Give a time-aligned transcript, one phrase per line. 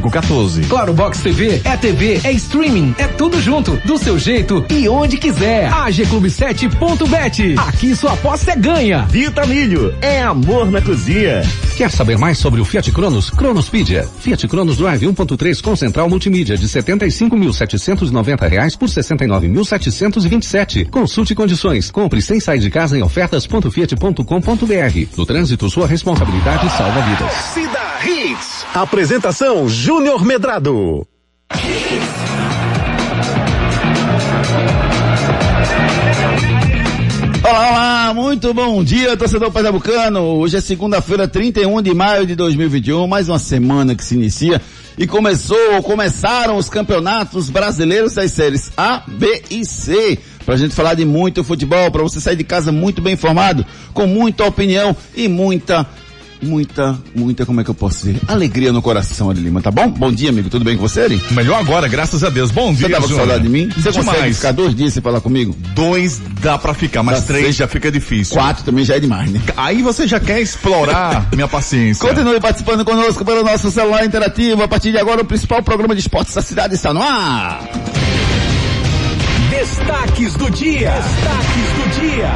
[0.00, 0.62] 514.
[0.62, 5.16] Claro Box TV é TV, é streaming, é tudo junto, do seu jeito e onde
[5.16, 5.72] quiser.
[5.72, 7.54] AG Clube 7.bet.
[7.58, 9.04] Aqui sua aposta é ganha.
[9.06, 11.42] Vitamilho é amor na cozinha.
[11.76, 13.30] Quer saber mais sobre o Fiat Cronos?
[13.30, 14.08] Cronospedia.
[14.20, 20.88] Fiat Cronos Drive 1.3 com central multimídia de 75.790 reais por 69.727.
[20.90, 21.90] Consulte condições.
[21.90, 25.16] Compre sem sair de casa em ofertas.fiat.com.br.
[25.16, 27.73] No trânsito, sua responsabilidade salva vidas.
[28.06, 28.66] Hits.
[28.74, 31.06] Apresentação Júnior Medrado.
[37.42, 40.20] Olá, olá, muito bom dia, torcedor pernambucano.
[40.20, 44.60] Hoje é segunda-feira, 31 de maio de 2021, mais uma semana que se inicia
[44.98, 50.18] e começou, começaram os campeonatos brasileiros das séries A, B e C.
[50.44, 54.06] Pra gente falar de muito futebol, para você sair de casa muito bem informado, com
[54.06, 55.88] muita opinião e muita
[56.42, 58.20] muita, muita, como é que eu posso dizer?
[58.28, 59.88] Alegria no coração, Ari Lima, tá bom?
[59.88, 60.48] Bom dia, amigo.
[60.50, 61.22] Tudo bem com você, Ari?
[61.30, 62.50] Melhor agora, graças a Deus.
[62.50, 63.68] Bom dia, Você tava com saudade de mim?
[63.70, 64.06] Você Demais.
[64.16, 65.54] consegue ficar dois dias sem falar comigo?
[65.74, 67.56] Dois dá pra ficar, mas Dá três seis.
[67.56, 68.34] já fica difícil.
[68.34, 69.40] Quatro também já é demais, né?
[69.56, 72.06] Aí você já quer explorar minha paciência.
[72.06, 74.62] Continue participando conosco pelo nosso celular interativo.
[74.62, 77.60] A partir de agora, o principal programa de esportes da cidade está no ar.
[79.50, 80.90] Destaques do dia.
[80.90, 82.30] Destaques do dia.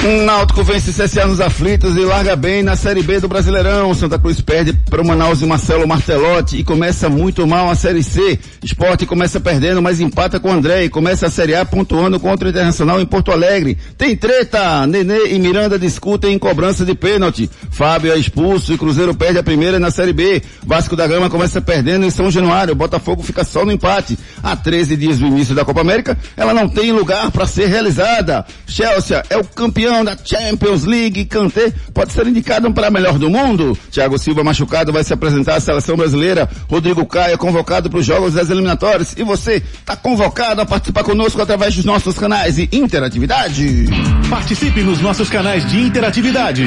[0.00, 3.92] Náutico vence CSA nos aflitos e larga bem na Série B do Brasileirão.
[3.94, 8.02] Santa Cruz perde para o Manaus e Marcelo Martelotti e começa muito mal a Série
[8.02, 8.38] C.
[8.62, 12.50] Esporte começa perdendo, mas empata com André e começa a Série A pontuando contra o
[12.50, 13.76] Internacional em Porto Alegre.
[13.98, 14.86] Tem treta!
[14.86, 17.50] Nenê e Miranda discutem em cobrança de pênalti.
[17.70, 20.40] Fábio é expulso e Cruzeiro perde a primeira na Série B.
[20.64, 22.74] Vasco da Gama começa perdendo em São Januário.
[22.74, 24.16] Botafogo fica só no empate.
[24.42, 28.46] Há 13 dias do início da Copa América, ela não tem lugar para ser realizada.
[28.68, 31.24] Chelsea é o campeão da Champions League.
[31.24, 33.76] Kanté pode ser indicado para melhor do mundo.
[33.90, 36.48] Thiago Silva machucado vai se apresentar à seleção brasileira.
[36.68, 39.14] Rodrigo Caio é convocado para os jogos das eliminatórias.
[39.16, 43.86] E você está convocado a participar conosco através dos nossos canais de interatividade.
[44.28, 46.66] Participe nos nossos canais de interatividade.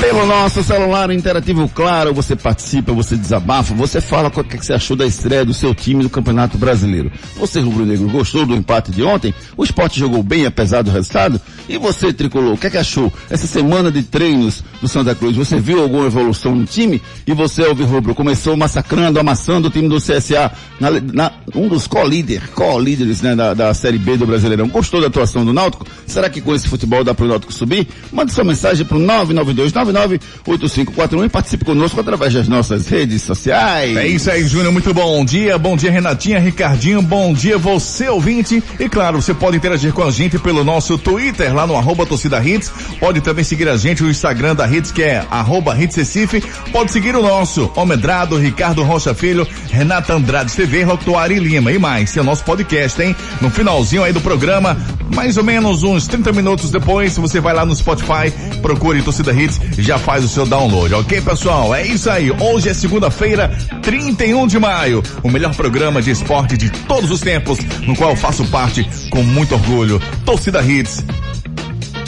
[0.02, 4.74] Pelo nosso celular interativo, claro, você participa, você desabafa, você fala o que, que você
[4.74, 7.11] achou da estreia do seu time no Campeonato Brasileiro.
[7.38, 9.34] Você, rubro-negro, gostou do empate de ontem?
[9.58, 11.40] O esporte jogou bem apesar do resultado?
[11.70, 13.12] E você, tricolor, o que, que achou?
[13.30, 17.02] Essa semana de treinos do Santa Cruz, você viu alguma evolução no time?
[17.26, 22.50] E você, Alvirrubro, começou massacrando, amassando o time do CSA, na, na- um dos co-líderes,
[22.54, 24.68] co-líderes né, da, da Série B do Brasileirão.
[24.68, 25.86] Gostou da atuação do Náutico?
[26.06, 27.88] Será que com esse futebol dá para o Náutico subir?
[28.12, 33.96] Mande sua mensagem para o 992998541 e participe conosco através das nossas redes sociais.
[33.98, 34.72] É isso aí, Júnior.
[34.72, 35.58] Muito bom dia.
[35.58, 37.01] Bom dia, Renatinha, Ricardinho.
[37.02, 38.64] Bom dia, você ouvinte.
[38.80, 42.42] E claro, você pode interagir com a gente pelo nosso Twitter, lá no arroba torcida
[42.44, 42.72] hits.
[43.00, 46.42] Pode também seguir a gente no Instagram da Hits, que é arroba Hits Recife.
[46.72, 52.12] Pode seguir o nosso, Omedrado, Ricardo Rocha Filho, Renata Andrade TV, Rotuari Lima e mais.
[52.12, 53.16] Tem o nosso podcast, hein?
[53.42, 54.78] No finalzinho aí do programa,
[55.16, 58.32] mais ou menos uns 30 minutos depois, você vai lá no Spotify,
[58.62, 61.74] procure Torcida Hits já faz o seu download, ok, pessoal?
[61.74, 62.32] É isso aí.
[62.32, 63.50] Hoje é segunda-feira,
[63.82, 65.04] 31 de maio.
[65.24, 67.58] O melhor programa de esporte de todos os tempos,
[67.88, 69.98] no qual faço parte com muito orgulho.
[70.26, 71.02] Torcida Hits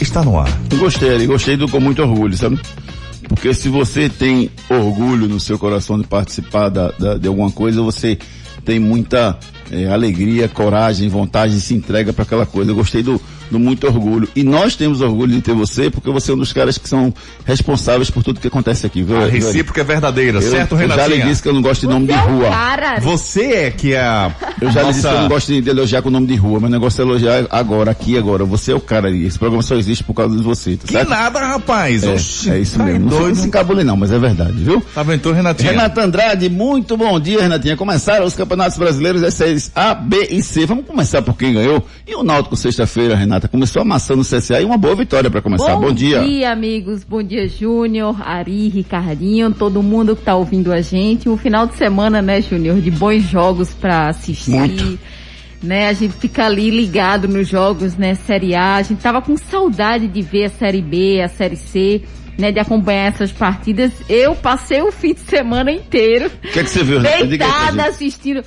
[0.01, 0.49] está no ar.
[0.77, 2.59] Gostei, gostei do com muito orgulho, sabe?
[3.29, 7.81] Porque se você tem orgulho no seu coração de participar da, da- de alguma coisa,
[7.81, 8.17] você
[8.65, 9.39] tem muita
[9.71, 12.71] eh, alegria, coragem, vontade, se entrega para aquela coisa.
[12.71, 13.21] Eu gostei do,
[13.53, 14.27] do muito orgulho.
[14.35, 17.13] E nós temos orgulho de ter você, porque você é um dos caras que são
[17.45, 19.17] responsáveis por tudo que acontece aqui, viu?
[19.21, 21.25] A recíproca é verdadeira, Eu, certo, eu já lhe Renatinha?
[21.27, 22.49] disse que eu não gosto de nome de Você é o rua.
[22.49, 22.99] cara.
[22.99, 24.31] Você é que é a
[24.61, 24.93] Eu já lhe nossa...
[24.99, 26.71] disse que eu não gosto de, de elogiar com o nome de rua, mas o
[26.73, 28.43] negócio é elogiar agora, aqui, agora.
[28.45, 29.25] Você é o cara aí.
[29.25, 31.09] Esse programa só existe por causa de você, tá Que certo?
[31.09, 32.03] nada, rapaz.
[32.03, 33.05] É, Oxi, é isso tá mesmo.
[33.05, 33.35] Não se- doido.
[33.35, 34.81] não se encabule não, mas é verdade, viu?
[34.93, 35.71] Tá vendo, Renatinha?
[35.71, 37.77] Renata Andrade, muito bom dia, Renatinha.
[37.77, 40.65] Começaram os campeonatos brasileiros das séries A, B e C.
[40.65, 41.85] Vamos começar por quem ganhou.
[42.05, 45.73] E o Náutico sexta-feira, Renata, começou amassando o CSA e uma boa vitória para começar.
[45.77, 46.21] Bom, dia.
[46.43, 47.01] amigos.
[47.05, 51.29] Bom dia, Júnior, Ari, Ricardinho, todo mundo que tá ouvindo a gente.
[51.29, 54.51] Um final de semana, né, Júnior, de bons jogos pra assistir.
[54.51, 54.99] Muito.
[55.61, 58.75] Né, a gente fica ali ligado nos jogos, né, Série A.
[58.75, 62.01] A gente tava com saudade de ver a Série B, a Série C,
[62.37, 63.93] né, de acompanhar essas partidas.
[64.09, 68.43] Eu passei o fim de semana inteiro O que é que você viu, deitada assistindo.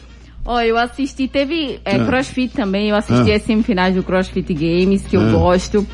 [0.46, 2.04] Ó, eu assisti, teve é, Ah.
[2.06, 3.37] CrossFit também, eu assisti Ah.
[3.37, 5.32] as semifinais do CrossFit Games, que eu Ah.
[5.32, 5.87] gosto.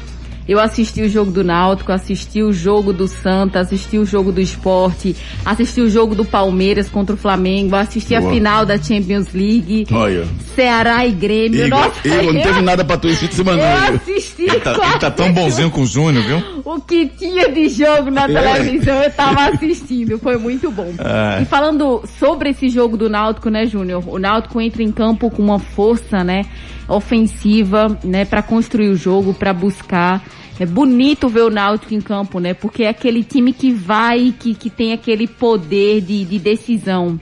[0.48, 4.40] Eu assisti o jogo do Náutico, assisti o jogo do Santa, assisti o jogo do
[4.40, 8.28] Esporte, assisti o jogo do Palmeiras contra o Flamengo, assisti Boa.
[8.28, 9.86] a final da Champions League.
[9.92, 10.26] Olha.
[10.54, 11.66] Ceará e Grêmio.
[11.66, 13.62] Igor, Nossa, Igor, não teve nada pra tu esse de semana.
[13.62, 14.42] Eu assisti.
[14.42, 16.62] Ele tá, ele tá tão bonzinho com o Júnior, viu?
[16.64, 18.56] O que tinha de jogo na é.
[18.58, 20.92] televisão eu tava assistindo, foi muito bom.
[20.98, 21.42] É.
[21.42, 24.02] E falando sobre esse jogo do Náutico, né, Júnior?
[24.06, 26.44] O Náutico entra em campo com uma força, né,
[26.94, 30.22] ofensiva, né, para construir o jogo, para buscar
[30.60, 32.54] é bonito ver o Náutico em campo, né?
[32.54, 37.18] Porque é aquele time que vai, que, que tem aquele poder de, de decisão.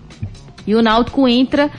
[0.66, 1.70] E o Náutico entra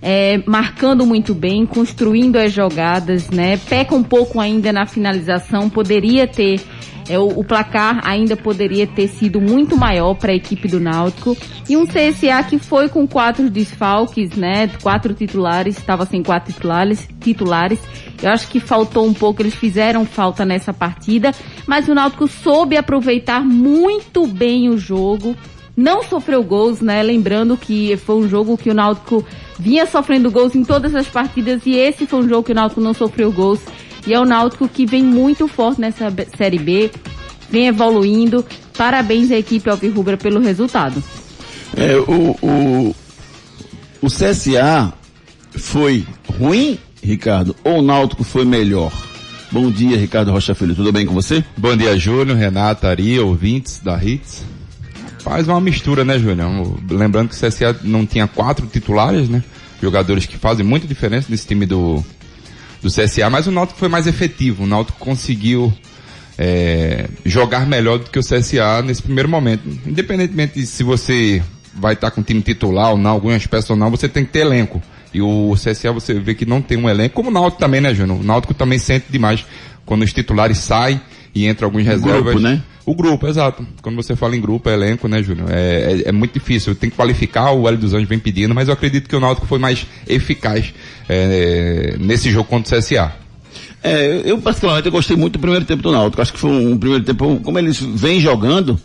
[0.00, 3.56] é, marcando muito bem, construindo as jogadas, né?
[3.56, 6.60] Peca um pouco ainda na finalização, poderia ter
[7.08, 11.36] é, o, o, placar ainda poderia ter sido muito maior para a equipe do Náutico.
[11.68, 14.68] E um CSA que foi com quatro desfalques, né?
[14.82, 17.78] Quatro titulares, estava sem quatro titulares, titulares.
[18.20, 21.32] Eu acho que faltou um pouco, eles fizeram falta nessa partida,
[21.66, 25.36] mas o Náutico soube aproveitar muito bem o jogo.
[25.76, 27.02] Não sofreu gols, né?
[27.02, 29.22] Lembrando que foi um jogo que o Náutico
[29.58, 32.80] vinha sofrendo gols em todas as partidas e esse foi um jogo que o Náutico
[32.80, 33.60] não sofreu gols.
[34.06, 36.90] E é o Náutico que vem muito forte nessa Série B,
[37.50, 38.42] vem evoluindo.
[38.76, 41.02] Parabéns à equipe Alvirrubra pelo resultado.
[41.76, 42.96] É, o, o,
[44.00, 44.94] o CSA
[45.58, 46.06] foi
[46.38, 48.92] ruim, Ricardo, ou o Náutico foi melhor?
[49.52, 50.74] Bom dia, Ricardo Rocha Filho.
[50.74, 51.44] Tudo bem com você?
[51.56, 54.55] Bom dia, Júnior, Renata, Ari, ouvintes da Hits.
[55.26, 56.78] Faz uma mistura, né, Júnior?
[56.88, 59.42] Lembrando que o CSA não tinha quatro titulares, né?
[59.82, 62.00] Jogadores que fazem muita diferença nesse time do,
[62.80, 64.62] do CSA, mas o Náutico foi mais efetivo.
[64.62, 65.74] O Náutico conseguiu
[66.38, 69.68] é, jogar melhor do que o CSA nesse primeiro momento.
[69.84, 71.42] Independentemente de se você
[71.74, 74.30] vai estar com o time titular ou não, algumas peças ou não, você tem que
[74.30, 74.80] ter elenco.
[75.12, 77.92] E o CSA você vê que não tem um elenco, como o Náutico também, né,
[77.92, 78.20] Júnior?
[78.20, 79.44] O Náutico também sente demais
[79.84, 81.00] quando os titulares saem
[81.34, 82.22] e entram alguns reservas.
[82.22, 82.62] Grupo, né?
[82.86, 83.66] O grupo, exato.
[83.82, 85.50] Quando você fala em grupo, elenco, né, Júnior?
[85.50, 86.72] É, é, é, muito difícil.
[86.76, 89.44] Tem que qualificar, o Hélio dos Anjos vem pedindo, mas eu acredito que o Náutico
[89.44, 90.72] foi mais eficaz
[91.08, 93.12] é, nesse jogo contra o CSA.
[93.82, 96.22] É, eu particularmente eu gostei muito do primeiro tempo do Náutico.
[96.22, 98.80] Acho que foi um, um primeiro tempo, como eles vêm jogando,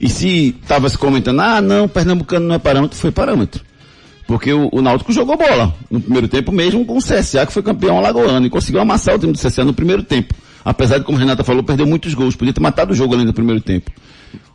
[0.00, 3.62] e se estava se comentando, ah não, Pernambucano não é parâmetro, foi parâmetro.
[4.26, 7.62] Porque o, o Náutico jogou bola no primeiro tempo mesmo com o CSA, que foi
[7.62, 10.34] campeão alagoano, e conseguiu amassar o time do CSA no primeiro tempo.
[10.64, 12.34] Apesar de, como a Renata falou, perdeu muitos gols.
[12.34, 13.90] Podia ter matado o jogo ali no primeiro tempo.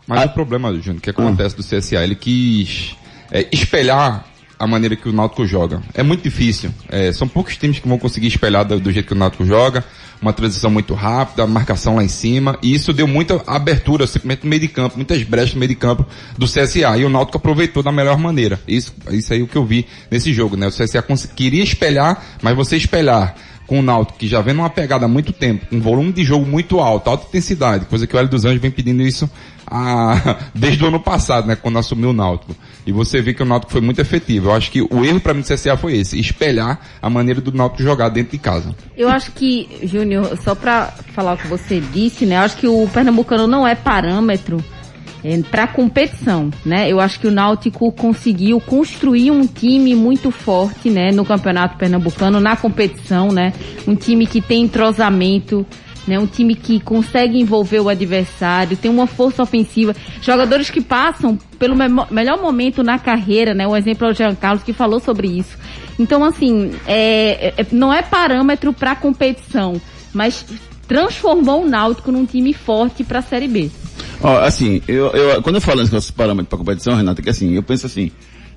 [0.07, 0.25] Mas ah.
[0.25, 2.95] o problema, Júnior, que acontece do CSA, ele quis
[3.31, 4.25] é, espelhar
[4.57, 5.81] a maneira que o Náutico joga.
[5.93, 6.71] É muito difícil.
[6.89, 9.85] É, são poucos times que vão conseguir espelhar do, do, jeito que o Náutico joga.
[10.21, 12.59] Uma transição muito rápida, marcação lá em cima.
[12.61, 15.75] E isso deu muita abertura, simplesmente no meio de campo, muitas brechas no meio de
[15.75, 16.05] campo
[16.37, 16.97] do CSA.
[16.97, 18.59] E o Náutico aproveitou da melhor maneira.
[18.67, 20.67] Isso, isso aí é o que eu vi nesse jogo, né?
[20.67, 21.01] O CSA
[21.33, 23.35] queria espelhar, mas você espelhar
[23.69, 26.43] com o Náutico, que já vem numa pegada há muito tempo, um volume de jogo
[26.43, 29.29] muito alto, alta intensidade, coisa que o Hélio dos Anjos vem pedindo isso
[29.67, 32.55] a, desde o ano passado, né, quando assumiu o Náutico.
[32.87, 34.49] E você vê que o Náutico foi muito efetivo.
[34.49, 37.51] Eu acho que o erro para mim do CSA foi esse, espelhar a maneira do
[37.51, 38.75] Náutico jogar dentro de casa.
[38.97, 42.67] Eu acho que, Júnior, só para falar o que você disse, né, eu acho que
[42.67, 44.63] o Pernambucano não é parâmetro
[45.51, 46.89] para competição, né?
[46.89, 52.39] Eu acho que o Náutico conseguiu construir um time muito forte, né, no Campeonato Pernambucano,
[52.39, 53.53] na competição, né?
[53.87, 55.65] Um time que tem entrosamento,
[56.07, 56.17] né?
[56.17, 61.75] Um time que consegue envolver o adversário, tem uma força ofensiva, jogadores que passam pelo
[61.75, 63.67] me melhor momento na carreira, né?
[63.67, 65.57] O exemplo é o Jean Carlos que falou sobre isso.
[65.99, 69.79] Então, assim, é, é não é parâmetro para competição,
[70.13, 70.45] mas
[70.87, 73.69] transformou o Náutico num time forte para a Série B.
[74.21, 77.63] Ó, assim, eu, eu, quando eu falo nesses parâmetros para competição, Renata, que assim, eu
[77.63, 78.11] penso assim,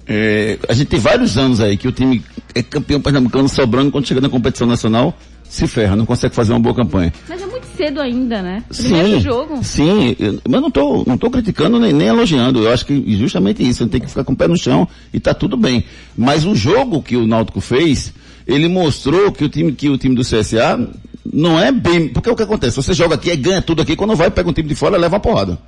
[0.06, 2.22] é, a gente tem vários anos aí que o time
[2.54, 5.16] é campeão pernambucano sobrando quando chega na competição nacional,
[5.48, 7.12] se ferra, não consegue fazer uma boa campanha.
[7.28, 8.64] Mas é muito cedo ainda, né?
[8.74, 9.60] Primeiro sim, jogo.
[9.62, 10.16] Sim,
[10.48, 12.64] mas não tô, não tô criticando nem, nem elogiando.
[12.64, 14.88] Eu acho que justamente isso, a gente tem que ficar com o pé no chão
[15.12, 15.84] e tá tudo bem.
[16.16, 18.14] Mas o jogo que o Náutico fez,
[18.46, 20.88] ele mostrou que o time, que o time do CSA
[21.30, 22.08] não é bem.
[22.08, 22.76] Porque o que acontece?
[22.76, 25.20] Você joga aqui, ganha tudo aqui, quando vai, pega um time de fora, leva uma
[25.20, 25.58] porrada.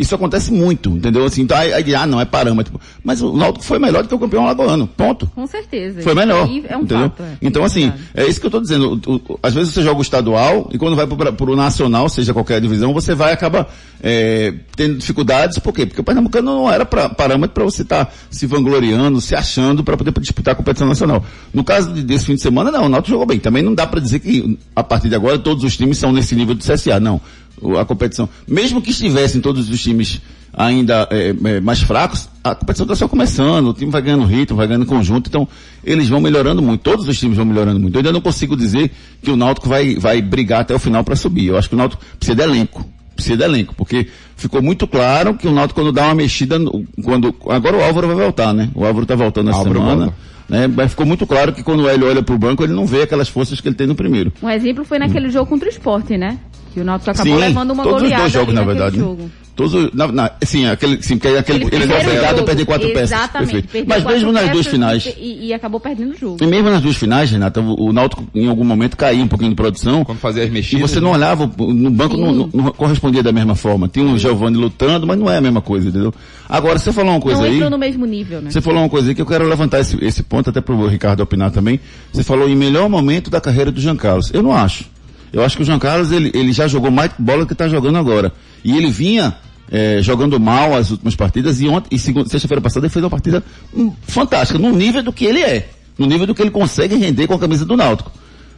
[0.00, 1.24] Isso acontece muito, entendeu?
[1.24, 2.80] Assim, então, aí, aí, ah, não, é parâmetro.
[3.04, 5.26] Mas o Náutico foi melhor do que o campeão alagoano, ponto.
[5.34, 6.00] Com certeza.
[6.00, 7.10] Foi melhor, é um entendeu?
[7.10, 7.36] Fato, é.
[7.42, 9.00] Então, assim, é isso que eu estou dizendo.
[9.06, 12.32] O, o, às vezes você joga o estadual e quando vai para o nacional, seja
[12.32, 13.68] qualquer divisão, você vai acaba
[14.02, 15.58] é, tendo dificuldades.
[15.58, 15.84] Por quê?
[15.84, 19.84] Porque o Pernambucano não era pra, parâmetro para você estar tá se vangloriando, se achando
[19.84, 21.22] para poder disputar a competição nacional.
[21.52, 23.38] No caso de, desse fim de semana, não, o Náutico jogou bem.
[23.38, 26.34] Também não dá para dizer que a partir de agora todos os times são nesse
[26.34, 27.20] nível de CSA, não.
[27.60, 28.28] O- a competição.
[28.46, 30.20] Mesmo que estivessem todos os times
[30.52, 34.56] ainda é, é, mais fracos, a competição está só começando, o time vai ganhando ritmo,
[34.56, 35.46] vai ganhando conjunto, então
[35.84, 37.94] eles vão melhorando muito, todos os times vão melhorando muito.
[37.94, 38.90] Eu ainda não consigo dizer
[39.22, 41.46] que o Náutico vai, vai brigar até o final para subir.
[41.46, 42.84] Eu acho que o Náutico precisa de elenco.
[43.14, 46.56] Precisa de elenco, porque ficou muito claro que o Náutico quando dá uma mexida,
[47.04, 48.70] quando, agora o Álvaro vai voltar, né?
[48.74, 50.04] O Álvaro tá voltando essa Álvaro semana.
[50.06, 50.30] volta.
[50.48, 50.66] Né?
[50.66, 53.28] Mas ficou muito claro que quando o Hélio olha pro banco, ele não vê aquelas
[53.28, 54.32] forças que ele tem no primeiro.
[54.42, 56.38] Um exemplo foi naquele jogo contra o esporte, né?
[56.72, 58.78] Que o Náutico acabou Sim, levando uma todos os goleada dois jogos, ali na naquele
[58.80, 58.98] verdade.
[58.98, 59.04] né?
[59.04, 59.30] jogo.
[59.56, 62.64] Todos, os- na, na, sim, aquele, sim, porque aquele, ele primeiro obrigado a jogo, perder
[62.64, 63.10] quatro peças.
[63.12, 63.68] Exatamente.
[63.86, 65.06] Mas quatro mesmo nas duas finais.
[65.18, 66.36] E, e acabou perdendo o jogo.
[66.40, 69.50] E mesmo nas duas finais, Renata, o, o Náutico em algum momento caía um pouquinho
[69.50, 70.02] de produção.
[70.04, 70.90] Quando fazia as E mexidas.
[70.90, 73.86] você não olhava, no banco não, não- não correspondia da mesma forma.
[73.88, 76.14] Tinha um Giovanni lutando, mas não é a mesma coisa, entendeu?
[76.48, 77.68] Agora, você falou uma coisa Não aí.
[77.68, 78.50] no mesmo nível, né?
[78.50, 80.86] Você falou uma coisa aí que eu quero levantar esse, esse ponto até para o
[80.86, 81.78] Ricardo opinar também.
[82.12, 84.30] Você falou em melhor momento da carreira do Jean Carlos.
[84.32, 84.84] Eu não acho.
[85.32, 87.98] Eu acho que o Jean Carlos ele, ele já jogou mais bola que está jogando
[87.98, 88.32] agora.
[88.64, 89.36] E ele vinha
[89.70, 93.42] eh, jogando mal as últimas partidas e ontem e sexta-feira passada ele fez uma partida
[93.72, 97.26] hum, fantástica, no nível do que ele é, no nível do que ele consegue render
[97.26, 98.10] com a camisa do Náutico.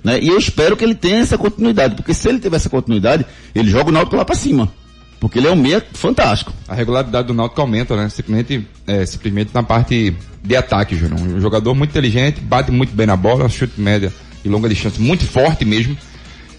[0.02, 0.20] Né?
[0.20, 3.70] E eu espero que ele tenha essa continuidade, porque se ele tiver essa continuidade, ele
[3.70, 4.72] joga o Náutico lá para cima.
[5.20, 6.52] Porque ele é um meia fantástico.
[6.66, 8.08] A regularidade do Náutico aumenta, né?
[8.08, 11.20] Simplesmente, é, simplesmente na parte de ataque, Júnior.
[11.20, 14.12] Um jogador muito inteligente, bate muito bem na bola, chute média
[14.44, 15.96] e longa distância, muito forte mesmo.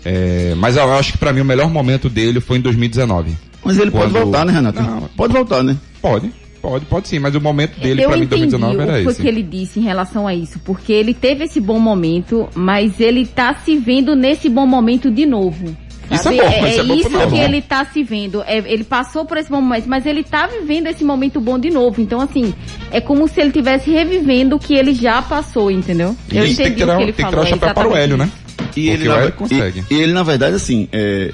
[0.05, 3.31] É, mas eu acho que pra mim o melhor momento dele foi em 2019.
[3.63, 4.81] Mas ele pode Quando- voltar, né, Renato?
[4.81, 5.01] Não.
[5.15, 5.77] Pode voltar, né?
[6.01, 6.29] Pode,
[6.61, 9.03] pode, pode sim, mas o momento dele eu pra mim em entendi 2019 era o
[9.05, 9.21] que esse.
[9.21, 13.25] que ele disse em relação a isso, porque ele teve esse bom momento, mas ele
[13.25, 15.75] tá se vendo nesse bom momento de novo.
[16.11, 16.37] Isso sabe?
[16.37, 18.43] é bom, isso é bom isso que ele tá se vendo.
[18.45, 21.69] É, ele passou por esse bom momento, mas ele tá vivendo esse momento bom de
[21.69, 22.01] novo.
[22.01, 22.53] Então, assim,
[22.91, 26.13] é como se ele estivesse revivendo o que ele já passou, entendeu?
[26.29, 27.45] E Eu entendi tem que tirar, o que ele tem que falou.
[27.45, 28.29] tirar o chapéu é para o Hélio, né?
[28.75, 29.83] E ele, na, consegue.
[29.89, 31.33] E, e ele, na verdade, assim, é,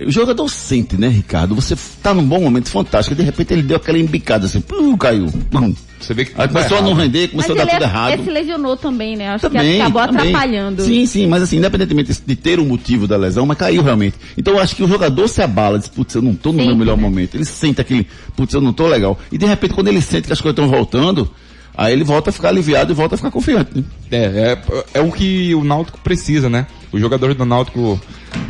[0.00, 1.54] o jogador sente, né, Ricardo?
[1.54, 4.96] Você tá num bom momento fantástico, e de repente ele deu aquela embicada assim, pum,
[4.96, 5.26] caiu.
[5.50, 5.74] Pum.
[6.00, 6.90] Você vê que Aí começou a errado.
[6.90, 8.10] não render, Mas começou a ele dar tudo é, errado.
[8.12, 9.28] é, se lesionou também, né?
[9.28, 10.20] Acho Também, que acabou também.
[10.34, 10.82] atrapalhando.
[10.82, 14.16] Sim, sim, mas assim, independentemente de ter o motivo da lesão, mas caiu realmente.
[14.36, 16.66] Então eu acho que o jogador se abala, diz, putz, eu não tô no Sim.
[16.66, 17.36] meu melhor momento.
[17.36, 18.04] Ele sente aquele,
[18.36, 19.16] putz, eu não tô legal.
[19.30, 21.30] E de repente, quando ele sente que as coisas estão voltando,
[21.76, 23.70] aí ele volta a ficar aliviado e volta a ficar confiante.
[23.76, 23.84] né?
[24.10, 24.24] É,
[24.72, 26.66] é, é o que o Náutico precisa, né?
[26.92, 27.98] Os jogadores do Náutico,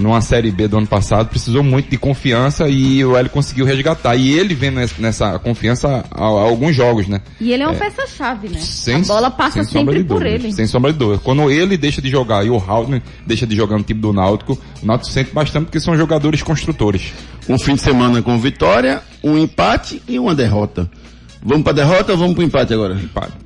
[0.00, 4.16] numa Série B do ano passado, precisou muito de confiança e o Hélio conseguiu resgatar.
[4.16, 7.20] E ele vem nessa, confiança há, há alguns jogos, né?
[7.40, 8.58] E ele é uma peça-chave, né?
[8.58, 10.52] Sem- a bola passa sempre por ele.
[10.52, 11.20] Sem sombra de dúvida.
[11.22, 14.58] Quando ele deixa de jogar e o Haldner deixa de jogar no time do Náutico,
[14.82, 17.12] o Náutico sente bastante porque são jogadores construtores.
[17.48, 20.90] Um fim de semana com vitória, um empate e uma derrota.
[21.44, 22.94] Vamos pra derrota ou vamos pro empate agora?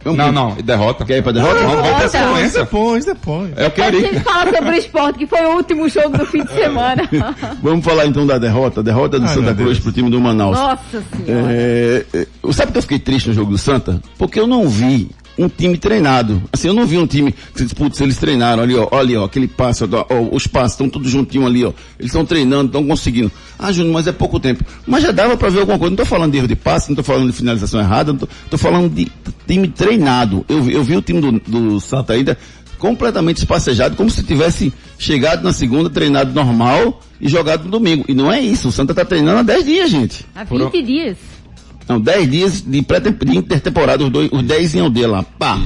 [0.04, 1.04] Vamos Não, pro- não, derrota.
[1.04, 1.62] Quer ir pra derrota?
[1.62, 2.08] Não, ter Derrota.
[2.08, 2.60] sequência.
[2.60, 3.50] Depois, depois.
[3.56, 6.18] É o que eu A gente fala sobre o esporte, que foi o último jogo
[6.18, 7.08] do fim de semana.
[7.62, 8.82] Vamos falar então da derrota.
[8.82, 10.58] Derrota do Ai, Santa Cruz pro time do Manaus.
[10.58, 11.46] Nossa senhora.
[11.52, 14.00] É, é, sabe que eu fiquei triste no jogo do Santa?
[14.18, 16.42] Porque eu não vi um time treinado.
[16.52, 19.24] Assim, eu não vi um time que, putz, eles treinaram ali, ó, olha ali, ó,
[19.24, 21.72] aquele passo, ó, ó, os passos estão todos juntinhos ali, ó.
[21.98, 23.30] Eles estão treinando, estão conseguindo.
[23.58, 24.64] Ah, Júnior, mas é pouco tempo.
[24.86, 25.90] Mas já dava pra ver alguma coisa.
[25.90, 28.28] Não tô falando de erro de passe, não tô falando de finalização errada, não tô,
[28.50, 29.10] tô falando de
[29.46, 30.44] time treinado.
[30.48, 32.36] Eu, vi- eu vi o time do, do Santa ainda
[32.78, 38.04] completamente espacejado, como se tivesse chegado na segunda, treinado normal e jogado no domingo.
[38.06, 38.68] E não é isso.
[38.68, 40.26] O Santa tá treinando há 10 dias, gente.
[40.34, 41.16] Há 20 foram- dias.
[41.88, 45.22] Não, 10 dias de, pré de intertemporada, os, dois, os 10 em aldeia lá.
[45.22, 45.60] Pá.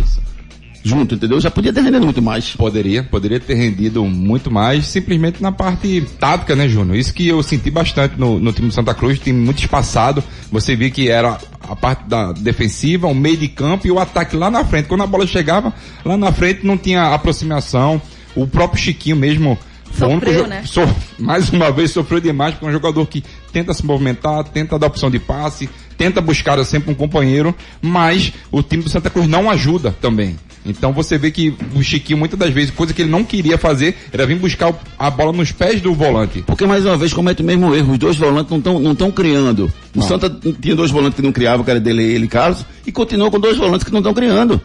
[0.82, 1.38] Junto, entendeu?
[1.40, 2.56] Já podia ter rendido muito mais.
[2.56, 6.96] Poderia, poderia ter rendido muito mais, simplesmente na parte tática, né, Júnior?
[6.96, 10.24] Isso que eu senti bastante no, no time do Santa Cruz, time muito espaçado.
[10.50, 14.36] Você via que era a parte da defensiva, o meio de campo e o ataque
[14.36, 14.88] lá na frente.
[14.88, 15.72] Quando a bola chegava,
[16.04, 18.00] lá na frente não tinha aproximação.
[18.34, 19.58] O próprio Chiquinho mesmo
[19.96, 20.62] Sofreu, né?
[20.66, 20.80] so-
[21.18, 24.86] mais uma vez sofreu demais, porque é um jogador que tenta se movimentar, tenta dar
[24.86, 25.68] opção de passe,
[25.98, 30.36] tenta buscar sempre um companheiro, mas o time do Santa Cruz não ajuda também.
[30.64, 33.96] Então você vê que o Chiquinho, muitas das vezes, coisa que ele não queria fazer,
[34.12, 36.42] era vir buscar a bola nos pés do volante.
[36.42, 37.92] Porque mais uma vez comete o mesmo erro.
[37.92, 39.72] Os dois volantes não estão não tão criando.
[39.94, 40.06] O Não.
[40.06, 40.28] Santa
[40.60, 43.40] tinha dois volantes que não criavam, que era dele e ele Carlos, e continuou com
[43.40, 44.60] dois volantes que não estão criando.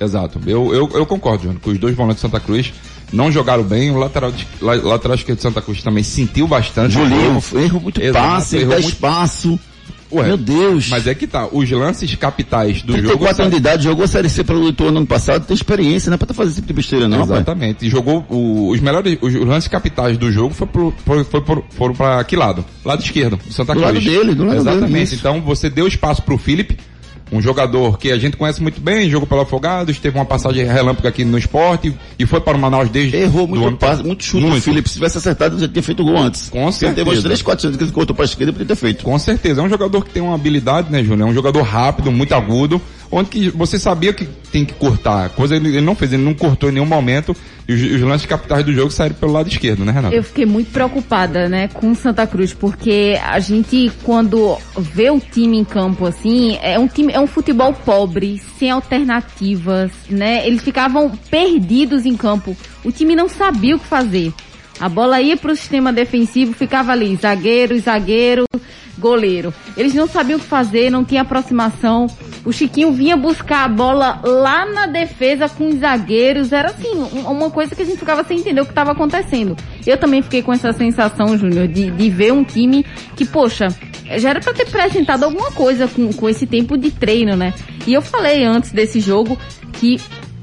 [0.00, 0.40] Exato.
[0.46, 2.72] Eu, eu, eu concordo, Júnior, que os dois volantes do Santa Cruz
[3.12, 3.90] não jogaram bem.
[3.90, 6.92] O lateral, de, la- lateral esquerdo do Santa Cruz também sentiu bastante.
[6.94, 9.58] Julinho, erro muito Exato, passe, errou dá muito- espaço.
[10.10, 10.88] Ué, Meu Deus.
[10.88, 13.08] Mas é que tá, os lances capitais do jogo.
[13.08, 16.14] 34 anos de idade, jogou a Série C pelo Ituano ano passado, tem experiência, não
[16.14, 17.22] é pra tá fazendo esse tipo de besteira não.
[17.24, 17.84] Exatamente.
[17.86, 21.62] E jogou o- os melhores, os lances capitais do jogo foi pro, foi, foi pro-
[21.76, 22.64] foram para que lado?
[22.86, 23.94] Lado esquerdo, do Santa Do Cruz.
[23.96, 25.04] lado dele, do lado dele, Exatamente.
[25.04, 25.14] isso.
[25.16, 26.78] então você deu espaço pro Felipe,
[27.30, 31.08] Um jogador que a gente conhece muito bem, jogou pelo Afogados, teve uma passagem relâmpago
[31.08, 34.62] aqui no esporte e foi para o Manaus desde Errou muito passe, muito chute Muito.
[34.62, 34.88] Felipe.
[34.88, 36.48] Se tivesse acertado, já tinha feito gol antes.
[36.48, 37.22] Com ele teve certeza.
[37.22, 39.04] 3, 4 anos que ele cortou pra esquerda, ele podia ter feito.
[39.04, 39.60] Com certeza.
[39.60, 41.28] É um jogador que tem uma habilidade, né, Júnior?
[41.28, 42.80] É um jogador rápido, muito agudo,
[43.10, 45.30] onde que você sabia que tem que cortar.
[45.30, 47.34] Coisa ele, ele não fez, ele não cortou em nenhum momento.
[47.68, 50.14] E os, os lances capitais do jogo saíram pelo lado esquerdo, né, Renato?
[50.14, 55.20] Eu fiquei muito preocupada, né, com o Santa Cruz, porque a gente, quando vê o
[55.20, 60.46] time em campo assim, é um time, é um futebol pobre, sem alternativas, né?
[60.46, 62.56] Eles ficavam perdidos em campo.
[62.84, 64.32] O time não sabia o que fazer.
[64.80, 68.44] A bola ia pro sistema defensivo, ficava ali, zagueiro, zagueiro,
[68.96, 69.52] goleiro.
[69.76, 72.06] Eles não sabiam o que fazer, não tinha aproximação.
[72.48, 76.50] O Chiquinho vinha buscar a bola lá na defesa com os zagueiros.
[76.50, 79.54] Era assim, um- uma coisa que a gente ficava sem entender o que estava acontecendo.
[79.86, 83.68] Eu também fiquei com essa sensação, Júnior, de, de ver um time que, poxa,
[84.16, 87.52] já era pra ter apresentado alguma coisa com, com esse tempo de treino, né?
[87.86, 89.36] E eu falei antes desse jogo
[89.74, 90.00] que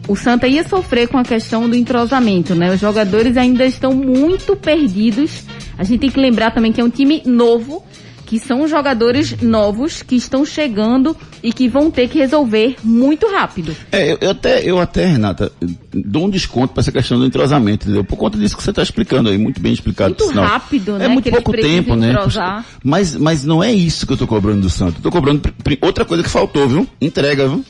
[0.08, 2.72] o Santa ia sofrer com a questão do entrosamento, né?
[2.72, 5.42] Os jogadores ainda estão muito perdidos.
[5.76, 7.84] A gente tem que lembrar também que é um time novo,
[8.26, 13.76] que são jogadores novos que estão chegando e que vão ter que resolver muito rápido.
[13.92, 15.52] É, eu, eu até, eu até, Renata,
[15.94, 18.04] dou um desconto pra essa questão do entrosamento, entendeu?
[18.04, 20.16] Por conta disso que você está explicando aí, muito bem explicado.
[20.20, 22.10] Muito rápido, né, É muito pouco tempo, né?
[22.10, 22.66] entrosar.
[22.84, 25.02] Mas, mas não é isso que eu tô cobrando do Santos.
[25.02, 25.42] Tô cobrando
[25.82, 26.88] outra coisa que faltou, viu?
[27.00, 27.64] Entrega, viu?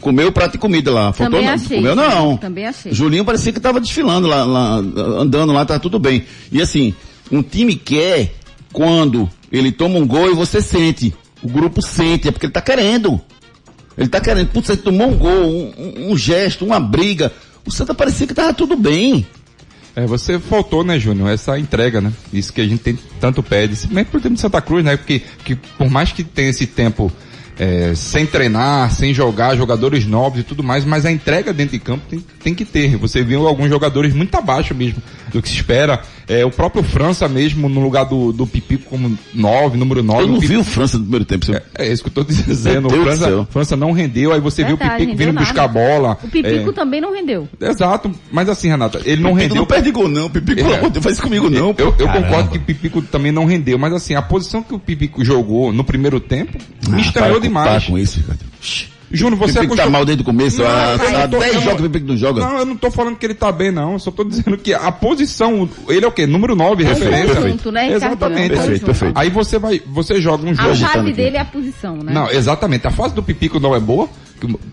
[0.00, 1.12] Comeu o prato e comida lá.
[1.12, 1.54] Faltou Também não.
[1.54, 1.76] achei.
[1.76, 2.36] Comeu não.
[2.36, 2.92] Também achei.
[2.92, 6.24] Julinho parecia que tava desfilando lá, lá, andando lá, tá tudo bem.
[6.50, 6.92] E assim,
[7.30, 8.32] um time quer
[8.72, 11.14] quando ele toma um gol e você sente.
[11.42, 13.20] O grupo sente, é porque ele tá querendo.
[13.98, 14.48] Ele tá querendo.
[14.48, 17.32] Putz, ele tomou um gol, um, um- gesto, uma briga.
[17.66, 19.26] O Santa parecia que tava tudo bem.
[19.94, 22.10] É, você faltou, né, Júnior, essa entrega, né?
[22.32, 23.76] Isso que a gente tem, tanto pede.
[23.76, 24.96] Simplesmente por tempo de Santa Cruz, né?
[24.96, 27.12] Porque que, por mais que tenha esse tempo
[27.58, 31.78] é, sem treinar, sem jogar, jogadores novos e tudo mais, mas a entrega dentro de
[31.78, 32.96] campo tem, tem que ter.
[32.96, 36.02] Você viu alguns jogadores muito abaixo mesmo do que se espera.
[36.28, 40.22] É, o próprio França mesmo, no lugar do, do Pipico como 9, número 9.
[40.22, 41.44] Eu não o vi o França no primeiro tempo.
[41.46, 42.88] seu- É isso que eu tô dizendo.
[42.88, 43.46] Do França.
[43.50, 45.46] França não rendeu, aí você viu o Verdade, Pipico vindo nada.
[45.46, 46.18] buscar a bola.
[46.22, 47.48] O Pipico É, também não rendeu.
[47.60, 49.56] Exato, mas assim, Renata, ele não Pipico rendeu.
[49.56, 50.90] não perde gol não, Pipico, É.
[50.90, 51.74] Deus, faz isso comigo não.
[51.76, 54.78] Eu, eu concordo que o Pipico também não rendeu, mas assim, a posição que o
[54.78, 56.56] Pipico jogou no primeiro tempo
[56.88, 57.84] me Ah, estranhou para com- demais.
[57.84, 58.20] com isso.
[59.12, 61.38] Júnior, você Pipico tá acostum- mal desde o começo, Não, há, eu não há tô-
[61.38, 62.40] 10 eu não- jogos que o Pipico não joga.
[62.40, 63.92] Não, eu não tô falando que ele tá bem, não.
[63.92, 66.26] Eu só tô dizendo que a posição, ele é o quê?
[66.26, 67.34] Número 9, referência.
[67.36, 67.92] conjunto, né?
[67.92, 68.52] Exatamente.
[68.52, 69.18] É Perfeito, perfeito.
[69.18, 70.74] Aí você vai, você joga um A jogo.
[70.76, 71.12] fase aqui.
[71.12, 72.12] dele é a posição, né?
[72.12, 72.86] Não, exatamente.
[72.86, 74.08] A fase do Pipico não é boa.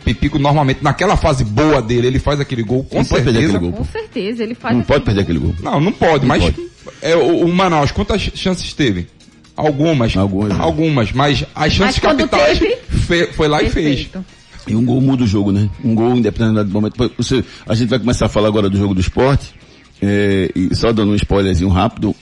[0.03, 3.57] Pipico normalmente, naquela fase boa dele, ele faz aquele gol com Não pode perder certeza.
[3.57, 3.77] aquele gol.
[3.79, 5.53] Com certeza, ele faz Não pode perder aquele gol.
[5.61, 6.67] Não, não pode, Não mas pode.
[7.03, 9.07] É, o, o Manaus, quantas chances teve?
[9.55, 10.15] Algumas.
[10.15, 10.63] Algumas, né?
[10.63, 12.77] Algumas, mas as chances quando capitais teve,
[13.09, 14.03] fe- foi lá e fez.
[14.05, 14.25] Perfeito.
[14.67, 15.67] E um gol muda o jogo, né?
[15.83, 17.11] Um gol independente do momento.
[17.17, 19.53] Você, a gente vai começar a falar agora do jogo do esporte.
[20.01, 22.15] é, e só dando um spoilerzinho rápido.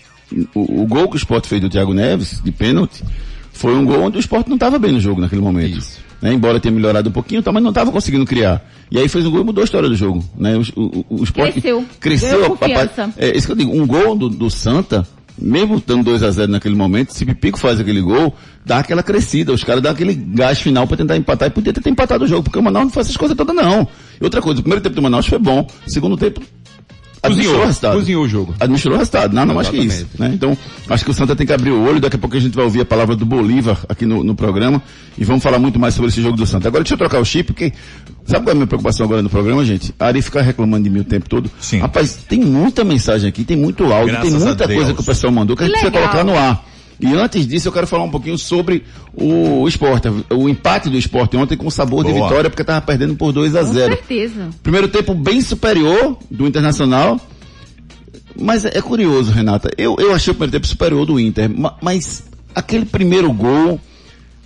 [0.56, 3.04] O, o gol que o esporte fez do Thiago Neves, de pênalti,
[3.54, 5.78] foi um gol onde o esporte não estava bem no jogo naquele momento.
[5.78, 6.00] Isso.
[6.22, 6.34] Né?
[6.34, 8.66] Embora tenha melhorado um pouquinho, tá, mas não estava conseguindo criar.
[8.90, 10.24] E aí fez um gol e mudou a história do jogo.
[10.38, 10.56] Né?
[10.76, 11.86] O, o, o esporte Cresceu.
[12.00, 12.46] Cresceu.
[12.46, 12.66] A-
[13.04, 13.72] a- é isso que eu digo.
[13.80, 17.80] Um gol do, do Santa, mesmo dando 2 a 0 naquele momento, se Pipico faz
[17.80, 19.54] aquele gol, dá aquela crescida.
[19.54, 22.44] Os caras dão aquele gás final para tentar empatar e podia ter empatado o jogo,
[22.44, 23.88] porque o Manaus não faz essas coisas todas não.
[24.20, 26.42] E outra coisa, o primeiro tempo do Manaus foi bom, o segundo tempo
[27.22, 27.96] Cozinhou, o resultado.
[27.98, 28.56] cozinhou o jogo.
[28.60, 30.08] Administrou o resultado, nada mais que isso.
[30.18, 30.32] Né?
[30.34, 30.58] Então,
[30.90, 32.66] acho que o Santa tem que abrir o olho, daqui a pouco a gente vai
[32.66, 34.82] ouvir a palavra do Bolívar aqui no, no programa
[35.18, 36.68] e vamos falar muito mais sobre esse jogo do Santa.
[36.68, 37.74] Agora deixa eu trocar o chip, porque
[38.26, 39.94] sabe qual é a minha preocupação agora no programa, gente?
[40.00, 41.50] A Ari ficar reclamando de mim o tempo todo.
[41.60, 41.80] Sim.
[41.80, 45.34] Rapaz, tem muita mensagem aqui, tem muito áudio, Graças tem muita coisa que o pessoal
[45.34, 46.64] mandou que a gente Que precisa colocar no ar.
[47.00, 48.84] E antes disso, eu quero falar um pouquinho sobre
[49.14, 52.28] o esporte, o empate do esporte ontem com sabor de Boa.
[52.28, 54.50] vitória, porque estava perdendo por 2 a Com 0 certeza.
[54.64, 57.20] Primeiro tempo bem superior do Internacional.
[58.40, 59.70] Mas é, é curioso, Renata.
[59.78, 61.50] Eu, eu achei o primeiro tempo superior do Inter.
[61.50, 63.80] ma- Mas aquele primeiro gol,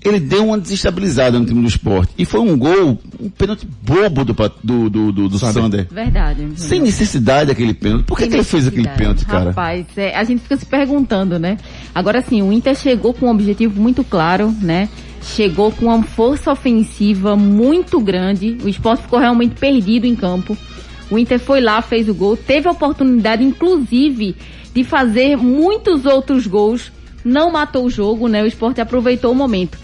[0.04, 2.12] ele deu uma desestabilizada no time do esporte.
[2.18, 5.64] E foi um gol, um pênalti bobo do, do, do, do, do Sander.
[5.64, 5.88] Sander.
[5.92, 6.48] Verdade.
[6.56, 8.06] Sem necessidade daquele pênalti.
[8.06, 9.50] Por que, que ele fez aquele pênalti, cara?
[9.50, 11.58] Rapaz, é, a gente fica se perguntando, né?
[11.94, 14.90] Agora sim, o Inter chegou com um objetivo muito claro, né?
[15.22, 18.58] Chegou com uma força ofensiva muito grande.
[18.64, 20.58] O esporte ficou realmente perdido em campo.
[21.12, 24.36] O Inter foi lá, fez o gol, teve a oportunidade, inclusive,
[24.74, 26.92] de fazer muitos outros gols.
[27.24, 28.42] Não matou o jogo, né?
[28.42, 29.78] O esporte aproveitou o momento.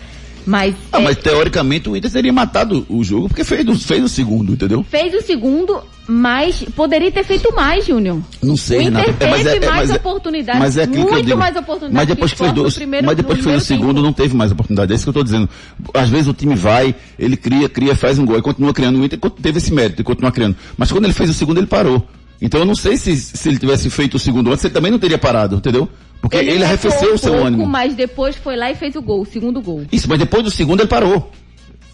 [0.47, 4.01] Mas, Ah, é, mas teoricamente o Inter teria matado o jogo porque fez, o- fez
[4.01, 4.83] o segundo, entendeu?
[4.89, 8.21] fez o segundo Mas poderia ter feito mais, Júnior.
[8.41, 9.13] Não sei, Inter Renato.
[9.19, 11.37] teve mas é, é- mais mas é- oportunidades, mas é muito digo.
[11.37, 13.65] mais oportunidades Mas depois que que o fez dois, primeiro- mas depois que fez o
[13.65, 14.01] segundo, tempo.
[14.03, 14.93] não teve mais oportunidade.
[14.93, 15.49] É isso que eu tô dizendo.
[15.93, 19.01] Às vezes o time vai, ele cria, cria, faz um gol e continua criando.
[19.01, 20.55] O Inter teve esse mérito de continuar criando.
[20.77, 22.07] Mas quando ele fez o segundo, ele parou.
[22.41, 24.99] Então eu não sei se, se ele tivesse feito o segundo antes, ele também não
[24.99, 25.89] teria parado, entendeu?
[26.21, 27.65] Porque ele, recuou arrefeceu um o seu pouco, ânimo.
[27.67, 29.83] mas depois foi lá e fez o gol, o segundo gol.
[29.91, 31.31] Isso, mas depois do segundo ele parou.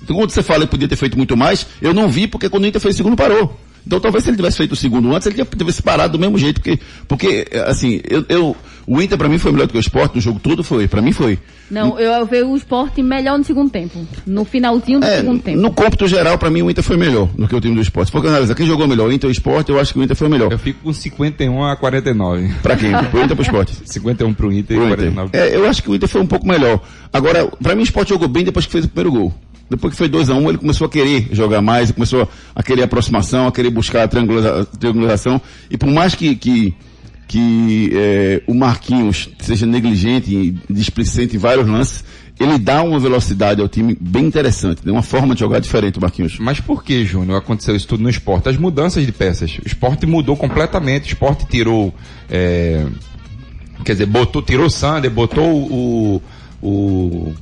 [0.06, 2.68] Quando você fala que podia ter feito muito mais, eu não vi porque quando o
[2.68, 3.58] Inter fez o segundo parou.
[3.86, 6.62] Então talvez se ele tivesse feito o segundo antes, ele tivesse parado do mesmo jeito,
[6.62, 10.16] porque, porque assim, eu, eu- o Inter pra mim foi melhor do que o Sport,
[10.16, 11.40] no jogo todo foi, pra mim foi.
[11.72, 14.06] Não, eu, eu vejo o esporte melhor no segundo tempo.
[14.28, 15.58] No finalzinho do É, segundo tempo.
[15.62, 18.08] no cômputo geral, pra mim o Inter foi melhor do que o time do Sport.
[18.08, 20.04] Se for analisar quem jogou melhor, o Inter ou o Sport, eu acho que o
[20.04, 20.52] Inter foi melhor.
[20.52, 22.50] Eu fico com 51 a 49.
[22.62, 22.92] Pra quem?
[22.92, 23.70] Pro Inter ou pro Sport?
[23.86, 24.98] 51 pro Inter Pro e Inter.
[25.14, 26.82] 49 É, eu acho que o Inter foi um pouco melhor.
[27.12, 29.34] Agora, pra mim o Sport jogou bem depois que fez o primeiro gol.
[29.76, 32.62] Depois que foi 2 a 1 um, ele começou a querer jogar mais, começou a
[32.62, 35.42] querer aproximação, a querer buscar a triangula- triangulação.
[35.70, 36.76] E por mais que, que,
[37.28, 42.04] que é, o Marquinhos seja negligente e displicente em vários lances,
[42.40, 44.92] ele dá uma velocidade ao time bem interessante, né?
[44.92, 46.38] uma forma de jogar diferente Marquinhos.
[46.40, 48.50] Mas por que, Júnior, aconteceu isso tudo no esporte?
[48.50, 49.58] As mudanças de peças.
[49.64, 51.06] O esporte mudou completamente.
[51.06, 51.94] O esporte tirou.
[52.30, 52.86] é,
[53.84, 56.22] quer dizer, botou, tirou o Sander, botou o
[56.62, 57.34] O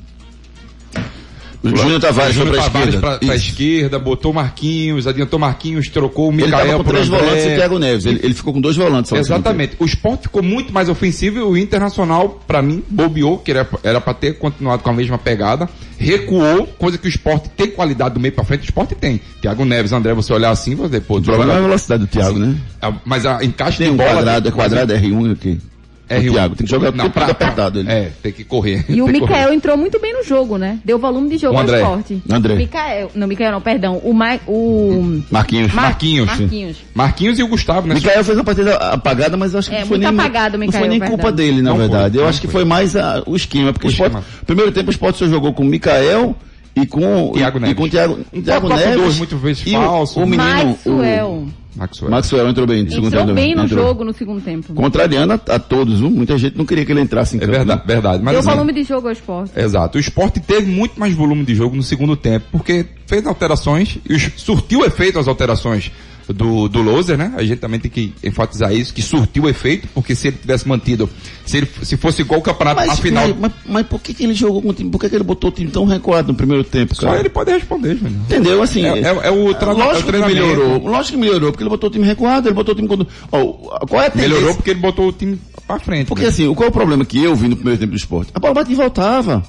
[1.64, 3.18] Júnior Tavares foi pra Tavares esquerda.
[3.18, 7.18] pra, esquerda, botou Marquinhos, adiantou Marquinhos, trocou o Ele Mikael tava com três André.
[7.20, 8.06] volantes e Thiago Neves.
[8.06, 9.12] Ele, ele ficou com dois volantes.
[9.12, 9.76] Exatamente.
[9.78, 13.64] O esporte ficou muito mais ofensivo e o Internacional, pra mim, bobeou, que era,
[14.00, 18.20] pra ter continuado com a mesma pegada, recuou, coisa que o esporte tem qualidade do
[18.20, 19.20] meio pra frente, o esporte tem.
[19.40, 22.38] Thiago Neves, André, você olhar assim, você, pô, O problema é a velocidade do Thiago,
[22.40, 22.56] né?
[22.80, 24.14] a- mas a encaixe Tem de um bola...
[24.14, 25.58] quadrado, é quadrado R1 aqui.
[26.08, 27.90] É o Thiago, tem que jogar não, pra, apertado ele.
[27.90, 28.84] É, tem que correr.
[28.88, 29.06] E o.
[29.06, 30.78] Mikael entrou muito bem no jogo, né?
[30.84, 31.78] Deu volume de jogo O ao André.
[31.78, 32.22] esporte.
[32.28, 32.54] André.
[32.54, 33.96] Mikael, não, Mikael não, perdão.
[34.04, 35.72] O, Ma, o Marquinhos.
[35.72, 36.26] Mar- Marquinhos.
[36.26, 36.76] Marquinhos.
[36.94, 37.94] Marquinhos e o Gustavo, né?
[37.94, 40.56] Mikael fez uma partida apagada, mas eu acho que É, não foi muito nem, apagado
[40.56, 41.20] o não Mikael, foi nem verdade.
[41.22, 42.16] culpa dele, na Não foi, verdade.
[42.16, 42.52] eu não acho que foi.
[42.60, 44.26] foi mais a- o esquema, porque O o Sport, esquema.
[44.46, 46.36] primeiro tempo o Sport só jogou com o Mikael
[46.76, 47.72] e com Thiago e, Neves.
[47.72, 49.18] e com o Thiago, Thiago 4-4-2, Neves.
[49.18, 50.20] muitas vezes e o- falso.
[50.20, 50.44] O, menino.
[50.66, 51.28] Maxwell.
[51.28, 53.34] o Maxwell entrou bem no segundo Entrou tempo.
[53.34, 53.84] bem no entrou.
[53.86, 54.74] jogo no segundo tempo.
[54.74, 56.10] Contrariando a, a todos, viu?
[56.10, 57.52] muita gente não queria que ele entrasse em É campo.
[57.52, 57.86] verdade, né?
[57.94, 58.22] verdade.
[58.22, 59.52] Mas, Deu assim, volume de jogo ao esporte.
[59.58, 59.96] Exato.
[59.96, 64.14] O esporte teve muito mais volume de jogo no segundo tempo, porque fez alterações e
[64.14, 65.90] os- surtiu efeito as alterações
[66.28, 67.32] do, do Loser, né?
[67.36, 71.08] A gente também tem que enfatizar isso, que surtiu efeito, porque se ele tivesse mantido,
[71.44, 74.22] se ele se fosse igual o campeonato, Mas, afinal, mas, mas, mas por que, que
[74.24, 74.90] ele jogou com o time?
[74.90, 77.20] Por que, que ele botou o time tão recuado no primeiro tempo, só cara?
[77.20, 78.20] ele pode responder, Júnior.
[78.22, 78.62] Entendeu?
[78.62, 80.40] Assim, É, é- é o tra- é o lógico que treinamento.
[80.40, 80.86] melhorou.
[80.86, 83.06] Lógico que melhorou, porque ele botou o time recuado, ele botou o time quando.
[83.30, 83.42] Ó,
[83.86, 84.34] qual é a tendência?
[84.34, 86.06] Melhorou porque ele botou o time pra frente.
[86.08, 86.28] Porque né?
[86.28, 88.30] assim, qual é o problema que eu vi no primeiro tempo do esporte?
[88.34, 89.42] A bola batia e voltava.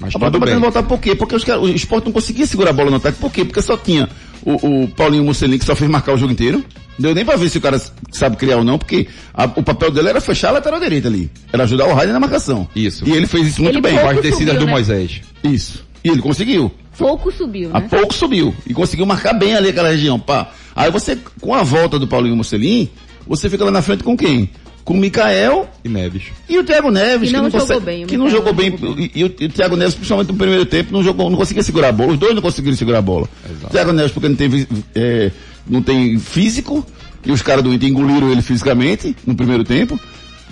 [0.00, 1.14] Mas A bola batendo e voltava por quê?
[1.14, 3.18] Porque os o esporte não conseguia segurar a bola no ataque.
[3.18, 3.44] Por quê?
[3.44, 4.08] Porque só tinha
[4.44, 6.58] o, o Paulinho Mussolini que só fez marcar o jogo inteiro.
[6.98, 7.80] Não deu nem pra ver se o cara
[8.12, 11.28] sabe criar ou não, porque a- o papel dele era fechar a lateral direita ali.
[11.52, 12.68] Era ajudar o Raiden na marcação.
[12.76, 13.04] Isso.
[13.08, 13.98] E ele fez isso muito Ele bem.
[13.98, 14.70] Com as descidas do né?
[14.72, 15.20] Moisés.
[15.42, 15.84] Isso.
[16.04, 16.70] E ele conseguiu.
[16.96, 17.80] Pouco subiu, né?
[17.90, 18.54] pouco subiu.
[18.66, 20.20] E conseguiu marcar bem ali aquela região.
[20.20, 20.50] Pá.
[20.76, 22.88] Aí você, com a volta do Paulinho Mussolini,
[23.26, 24.48] você fica lá na frente com quem?
[24.84, 26.24] Com o Mikael E Neves.
[26.48, 27.30] e o Thiago Neves.
[27.30, 28.70] Que não jogou consegue- bem, Que não jogou não bem.
[28.70, 29.10] jogou bem.
[29.14, 31.62] E, e o, e o Thiago Neves, principalmente no primeiro tempo, não jogou, não conseguia
[31.62, 32.12] segurar a bola.
[32.12, 33.26] Os dois não conseguiram segurar a bola.
[33.64, 35.30] O Thiago Neves porque não tem, é,
[35.66, 36.86] não tem físico.
[37.24, 39.98] E os caras do Inter engoliram ele fisicamente no primeiro tempo.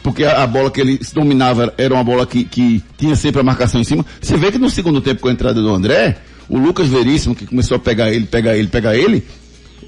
[0.02, 3.44] Porque a, a bola que ele dominava era uma bola que, que tinha sempre a
[3.44, 4.04] marcação em cima.
[4.20, 6.16] Você vê que no segundo tempo, com a entrada do André,
[6.48, 9.22] o Lucas Veríssimo, que começou a pegar ele, pegar ele, pegar ele,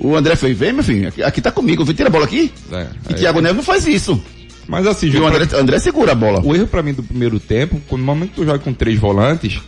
[0.00, 2.52] o André fez, vem meu filho, aqui, aqui tá comigo, vem tira a bola aqui.
[2.72, 3.16] É, e é.
[3.16, 4.20] Thiago Neves não faz isso.
[4.66, 6.40] Mas assim, o André, André segura a bola.
[6.42, 8.98] O erro pra mim do primeiro tempo, quando no momento que tu joga com três
[8.98, 9.60] volantes,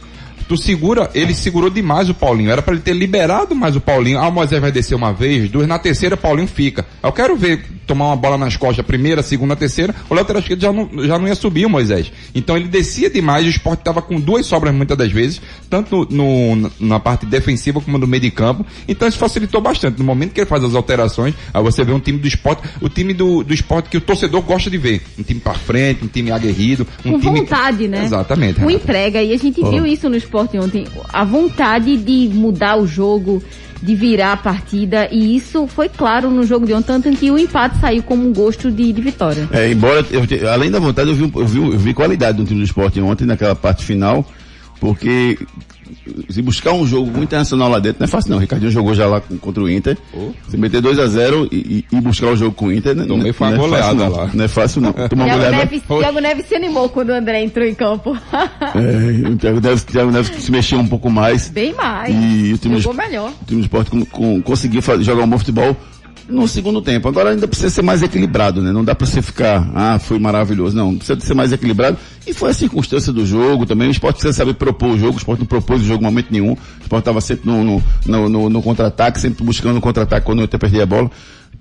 [0.48, 2.50] tu segura, ele segurou demais o Paulinho.
[2.50, 4.18] Era pra ele ter liberado mais o Paulinho.
[4.18, 6.86] Ah, o Moisés vai descer uma vez, duas, na terceira Paulinho fica.
[7.02, 10.72] Eu quero ver tomar uma bola nas costas, primeira, segunda, terceira, o lateral esquerdo já
[10.72, 12.10] não, já não ia subir o Moisés.
[12.34, 16.70] Então ele descia demais, o esporte tava com duas sobras muitas das vezes, tanto no,
[16.80, 18.66] na parte defensiva como no meio de campo.
[18.88, 19.98] Então isso facilitou bastante.
[19.98, 22.88] No momento que ele faz as alterações, aí você vê um time do esporte, o
[22.88, 25.02] time do, do esporte que o torcedor gosta de ver.
[25.16, 27.40] Um time pra frente, um time aguerrido, um Com time...
[27.40, 28.04] vontade, né?
[28.04, 28.54] Exatamente.
[28.54, 28.82] Com Renata.
[28.82, 29.22] entrega.
[29.22, 30.86] E a gente viu isso no esporte ontem.
[31.12, 33.42] A vontade de mudar o jogo,
[33.82, 35.08] de virar a partida.
[35.10, 38.32] E isso foi claro no jogo de ontem, tanto que o empate saiu como um
[38.32, 39.48] gosto de, de vitória.
[39.52, 42.60] É, embora, eu além da vontade, eu vi, eu, vi, eu vi qualidade no time
[42.60, 44.26] do esporte ontem, naquela parte final,
[44.80, 45.38] porque
[46.28, 48.38] se buscar um jogo internacional lá dentro não é fácil não.
[48.38, 49.96] O Ricardinho jogou já lá contra o Inter.
[50.12, 50.30] Oh.
[50.48, 53.26] Se meter 2 a 0 e, e- buscar o jogo com o Inter, não, Tomei
[53.28, 54.08] não, foi uma não é fácil não.
[54.10, 54.30] lá.
[54.34, 54.92] Não é fácil não.
[54.92, 55.56] Tomar Thiago goleada.
[55.56, 58.16] Neves, Thiago Neves se animou quando o André entrou em campo.
[58.32, 61.48] É, o Thiago Neves, Thiago Neves se mexeu um pouco mais.
[61.48, 62.14] Bem mais.
[62.14, 63.30] E o time Jogou melhor.
[63.42, 65.76] O time do esporte com- com- conseguiu fa- jogar um bom futebol
[66.28, 67.08] no segundo tempo.
[67.08, 68.72] Agora ainda precisa ser mais equilibrado, né?
[68.72, 70.76] Não dá para você ficar, ah, foi maravilhoso.
[70.76, 71.96] Não, precisa ser mais equilibrado.
[72.26, 73.88] E foi a circunstância do jogo também.
[73.88, 75.14] O esporte precisa saber propor o jogo.
[75.14, 76.52] O esporte não propôs o jogo em momento nenhum.
[76.52, 80.40] O esporte estava sempre no, no, no, no, no contra-ataque, sempre buscando o contra-ataque quando
[80.40, 81.10] o Inter perdia a bola.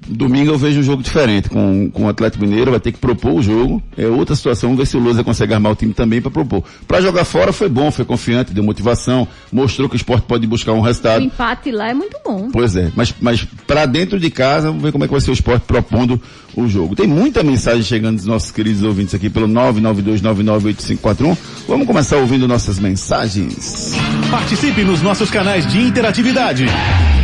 [0.07, 3.33] Domingo eu vejo um jogo diferente com, com o Atlético Mineiro, vai ter que propor
[3.33, 3.81] o jogo.
[3.97, 6.63] É outra situação, vamos ver se o Lusa consegue armar o time também para propor.
[6.87, 10.73] Para jogar fora foi bom, foi confiante, deu motivação, mostrou que o esporte pode buscar
[10.73, 11.23] um O resultado.
[11.23, 12.49] empate lá é muito bom.
[12.51, 15.31] Pois é, mas, mas para dentro de casa, vamos ver como é que vai ser
[15.31, 16.21] o esporte propondo
[16.55, 16.95] o jogo.
[16.95, 21.37] Tem muita mensagem chegando dos nossos queridos ouvintes aqui pelo 992998541.
[21.67, 23.93] Vamos começar ouvindo nossas mensagens.
[24.31, 26.65] Participe nos nossos canais de interatividade.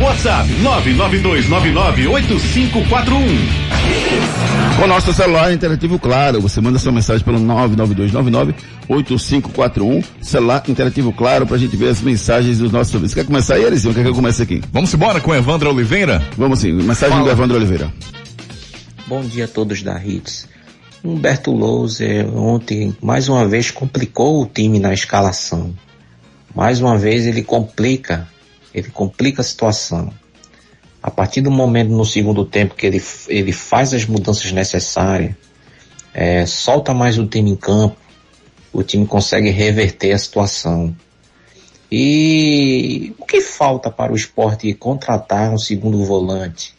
[0.00, 2.71] WhatsApp 992998541.
[4.80, 7.38] Com nosso celular interativo claro, você manda sua mensagem pelo
[8.88, 13.14] 992998541, celular interativo claro pra gente ver as mensagens dos nossos ouvintes.
[13.14, 13.92] Quer começar aí, Elisinho?
[13.92, 14.62] Quer que eu comece aqui?
[14.72, 16.26] Vamos embora com Evandro Oliveira?
[16.38, 17.92] Vamos sim, mensagem do Evandro Oliveira.
[19.06, 20.48] Bom dia a todos da Hits.
[21.04, 25.74] Humberto Louser ontem mais uma vez complicou o time na escalação.
[26.54, 28.26] Mais uma vez ele complica,
[28.72, 30.10] ele complica a situação.
[31.02, 35.34] A partir do momento no segundo tempo que ele, ele faz as mudanças necessárias,
[36.14, 37.96] é, solta mais o time em campo,
[38.72, 40.94] o time consegue reverter a situação.
[41.90, 46.74] E o que falta para o esporte contratar um segundo volante?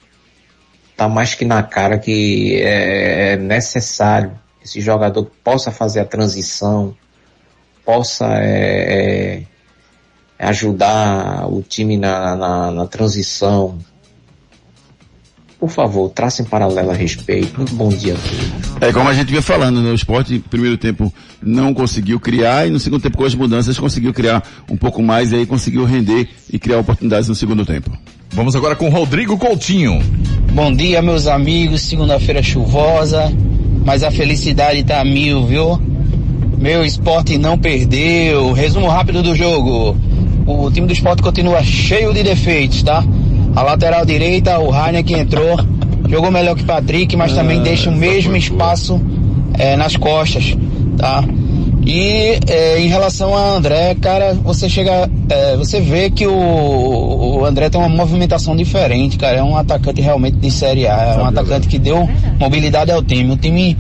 [0.96, 6.96] tá mais que na cara que é necessário que esse jogador possa fazer a transição,
[7.84, 9.44] possa é,
[10.40, 13.78] é, ajudar o time na, na, na transição.
[15.64, 17.56] Por favor, tracem paralelo a respeito.
[17.56, 18.82] Muito bom dia a todos.
[18.82, 19.92] É como a gente vinha falando, né?
[19.92, 23.80] O esporte, no primeiro tempo, não conseguiu criar e no segundo tempo, com as mudanças,
[23.80, 27.90] conseguiu criar um pouco mais e aí conseguiu render e criar oportunidades no segundo tempo.
[28.32, 30.04] Vamos agora com Rodrigo Coutinho.
[30.52, 31.84] Bom dia, meus amigos.
[31.84, 33.32] Segunda-feira chuvosa,
[33.86, 35.82] mas a felicidade tá a mil, viu?
[36.58, 38.52] Meu esporte não perdeu.
[38.52, 39.96] Resumo rápido do jogo.
[40.46, 43.02] O time do esporte continua cheio de defeitos, tá?
[43.56, 45.58] A lateral direita, o Rainer que entrou,
[46.10, 49.00] jogou melhor que Patrick, mas também deixa o mesmo espaço
[49.58, 50.58] eh, nas costas,
[50.98, 51.24] tá?
[51.86, 57.46] E eh, em relação a André, cara, você chega, eh, você vê que o, o
[57.46, 59.38] André tem uma movimentação diferente, cara.
[59.38, 63.34] É um atacante realmente de Série A, é um atacante que deu mobilidade ao time.
[63.34, 63.78] O time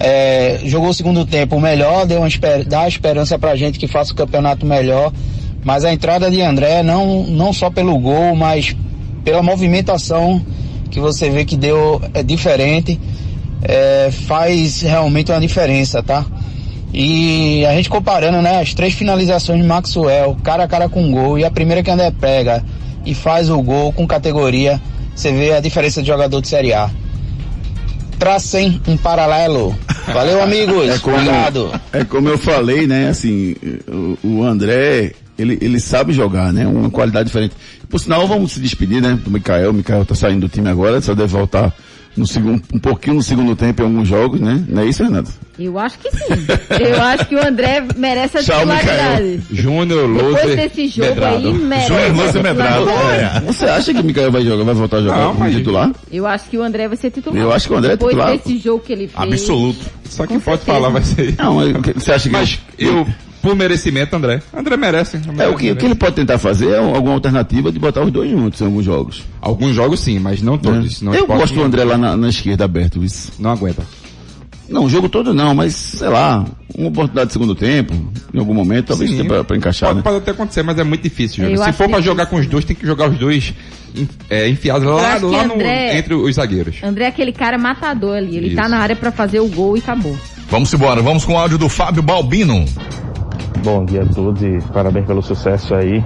[0.00, 4.12] eh, jogou o segundo tempo melhor, deu uma esper dá esperança pra gente que faça
[4.12, 5.12] o campeonato melhor.
[5.64, 8.76] Mas a entrada de André, não, não só pelo gol, mas
[9.24, 10.44] pela movimentação
[10.90, 13.00] que você vê que deu é diferente,
[13.62, 16.24] é, faz realmente uma diferença, tá?
[16.92, 21.36] E a gente comparando, né, as três finalizações de Maxwell, cara a cara com gol,
[21.36, 22.62] e a primeira que André pega
[23.04, 24.80] e faz o gol com categoria,
[25.14, 26.88] você vê a diferença de jogador de Série A.
[28.18, 29.76] Tracem um paralelo.
[30.12, 30.88] Valeu, amigos.
[30.94, 31.80] É como, Obrigado.
[31.92, 33.08] é como eu falei, né?
[33.08, 33.56] Assim,
[33.88, 36.66] o, o André, ele, ele sabe jogar, né?
[36.66, 37.54] Uma qualidade diferente.
[37.88, 39.18] Por sinal, vamos se despedir, né?
[39.24, 39.70] Do Mikael.
[39.70, 41.72] O Mikael tá saindo do time agora, só deve voltar
[42.16, 44.62] no segundo, um pouquinho no segundo tempo em alguns jogos, né?
[44.68, 45.32] Não é isso, Renato?
[45.58, 46.46] Eu acho que sim.
[46.80, 49.40] Eu acho que o André merece a Tchau, titularidade.
[49.52, 51.36] Júnior, Depois Loser, desse jogo Medrado.
[51.48, 51.88] aí, merece.
[51.88, 52.86] Júnior Lúcio Medrado.
[52.86, 53.36] titularidade.
[53.36, 53.52] É.
[53.52, 55.90] Você acha que o Mikael vai jogar, vai voltar a jogar Não, como titular?
[56.12, 57.36] Eu acho que o André vai ser titular.
[57.40, 58.36] Eu acho que o André é Depois titular.
[58.36, 59.32] desse jogo que ele fez.
[59.32, 59.78] Absoluto.
[60.08, 61.34] Só quem pode falar vai ser.
[61.38, 62.32] Não, que- você acha que...
[62.32, 63.06] Mas eu,
[63.44, 64.40] por merecimento, André.
[64.56, 65.20] André merece.
[65.38, 68.10] É, o que, o que ele pode tentar fazer é alguma alternativa de botar os
[68.10, 69.22] dois juntos em alguns jogos.
[69.40, 70.96] Alguns jogos sim, mas não todos.
[70.98, 73.32] Senão o eu gosto do não- André lá na, na esquerda aberto, isso.
[73.38, 73.82] Não aguenta.
[74.66, 76.42] Não, o jogo todo não, mas sei lá,
[76.74, 77.92] uma oportunidade de segundo tempo,
[78.32, 79.18] em algum momento, talvez Sim.
[79.18, 80.02] dê pra, pra encaixar, Pode, né?
[80.02, 81.44] pode até acontecer, mas é muito difícil.
[81.64, 83.52] Se for pra jogar com os dois, tem que jogar os dois
[84.30, 86.76] é, enfiados lá, lá no, André- entre os zagueiros.
[86.82, 88.38] André é aquele cara matador ali.
[88.38, 88.70] Ele tá Isso.
[88.70, 90.16] na área pra fazer o gol e acabou.
[90.50, 91.02] Vamos embora.
[91.02, 92.64] Vamos com o áudio do Fábio Balbino.
[93.64, 96.04] Bom dia a todos e parabéns pelo sucesso aí.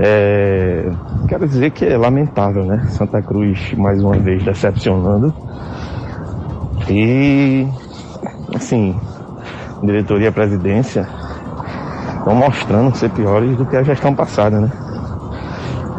[0.00, 0.90] É,
[1.28, 2.84] quero dizer que é lamentável, né?
[2.88, 5.32] Santa Cruz mais uma vez decepcionando.
[6.90, 7.68] E,
[8.52, 8.98] assim,
[9.80, 11.08] diretoria e presidência
[12.18, 14.72] estão mostrando ser piores do que a gestão passada, né?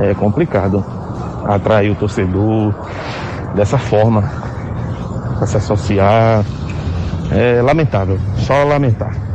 [0.02, 0.84] É complicado
[1.46, 2.76] atrair o torcedor
[3.56, 4.22] dessa forma,
[5.38, 6.44] para se associar.
[7.32, 9.33] É lamentável, só lamentar.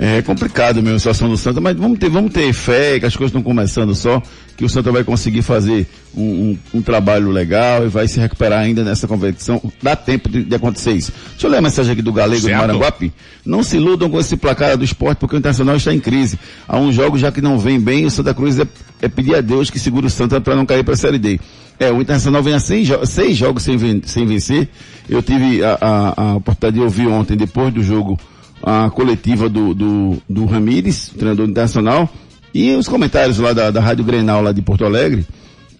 [0.00, 3.16] É complicado mesmo a situação do Santa, mas vamos ter, vamos ter fé que as
[3.16, 4.22] coisas estão começando só,
[4.56, 8.60] que o Santa vai conseguir fazer um, um- um trabalho legal e vai se recuperar
[8.60, 9.60] ainda nessa competição.
[9.82, 11.12] Dá tempo de, de acontecer isso.
[11.32, 12.54] Deixa eu ler a mensagem aqui do Galego Certo.
[12.54, 13.12] do Maranguape.
[13.44, 16.38] Não se iludam com esse placar do esporte, porque o Internacional está em crise.
[16.68, 18.68] Há uns jogos já que não vem bem, o Santa Cruz é,
[19.02, 21.40] é pedir a Deus que segure o Santa para não cair para a Série D.
[21.80, 24.68] É, o Internacional vem a seis, seis jogos sem, ven sem vencer.
[25.08, 28.16] Eu tive a, a, a, oportunidade de ouvir ontem, depois do jogo,
[28.62, 32.08] a coletiva do, do, do Ramires, treinador do Internacional,
[32.52, 35.26] e os comentários lá da, da Rádio Grenal lá de Porto Alegre.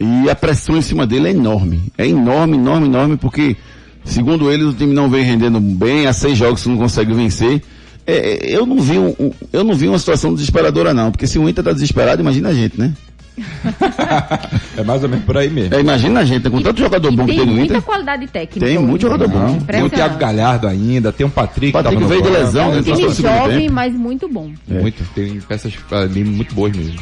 [0.00, 1.82] E a pressão em cima dele é enorme.
[1.96, 3.56] É enorme, enorme, enorme, porque,
[4.04, 7.60] segundo eles, o time não vem rendendo bem, há seis jogos não consegue vencer.
[8.06, 9.14] É, é, eu não vi um,
[9.52, 12.54] eu não vi uma situação desesperadora não, porque se o Inter tá desesperado, imagina a
[12.54, 12.94] gente, né?
[14.77, 15.74] é mais ou menos por aí mesmo.
[15.74, 17.57] É, imagina a gente, com tanto jogador bom que tem no Inter.
[17.57, 18.66] Tem muita qualidade técnica.
[18.66, 19.59] Tem muito jogador bom.
[19.61, 21.72] Tem o Thiago Galhardo ainda, tem o Patrick.
[21.72, 22.74] Patrick veio de lesão.
[22.74, 24.51] É um time jovem, mas muito bom.
[24.70, 24.81] É.
[24.81, 26.98] Muito, tem peças ali muito boas mesmo.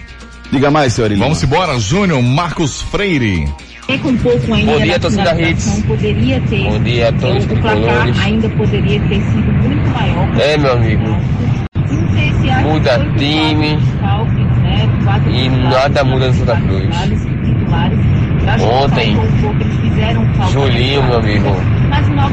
[0.51, 3.49] Diga mais, senhor Vamos embora, Júnior Marcos Freire.
[3.89, 5.83] É com um pouco ainda Bom dia, torcida Hits.
[5.87, 6.65] Poderia ter.
[6.65, 10.41] Bom dia a todos o placar ainda poderia ter sido muito maior.
[10.41, 11.05] É, meu amigo.
[12.63, 13.79] Muda time.
[15.31, 16.97] E nada muda no Santa Cruz.
[18.63, 19.17] Ontem,
[20.53, 21.49] Julinho, meu amigo.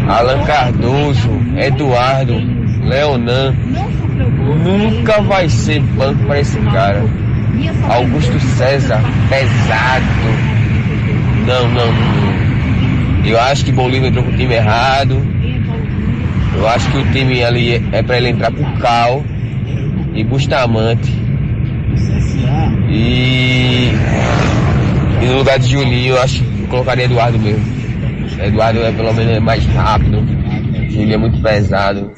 [0.08, 2.34] Alan Cardoso, Eduardo,
[2.84, 3.54] Leonan.
[4.64, 7.04] Nunca vai ser banco para esse cara.
[7.90, 10.06] Augusto César, pesado.
[11.46, 13.26] Não, não, não.
[13.26, 15.22] Eu acho que Bolívar entrou com o time errado.
[16.56, 19.24] Eu acho que o time ali é para ele entrar por Cal
[20.14, 21.23] e Bustamante.
[22.94, 23.90] E,
[25.20, 27.66] e no lugar de Julinho, eu acho que colocaria Eduardo mesmo.
[28.40, 30.18] Eduardo é pelo menos mais rápido.
[30.92, 32.12] Julinho é muito pesado.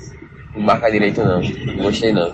[0.53, 1.41] Não marca direito não.
[1.41, 2.33] Não gostei não.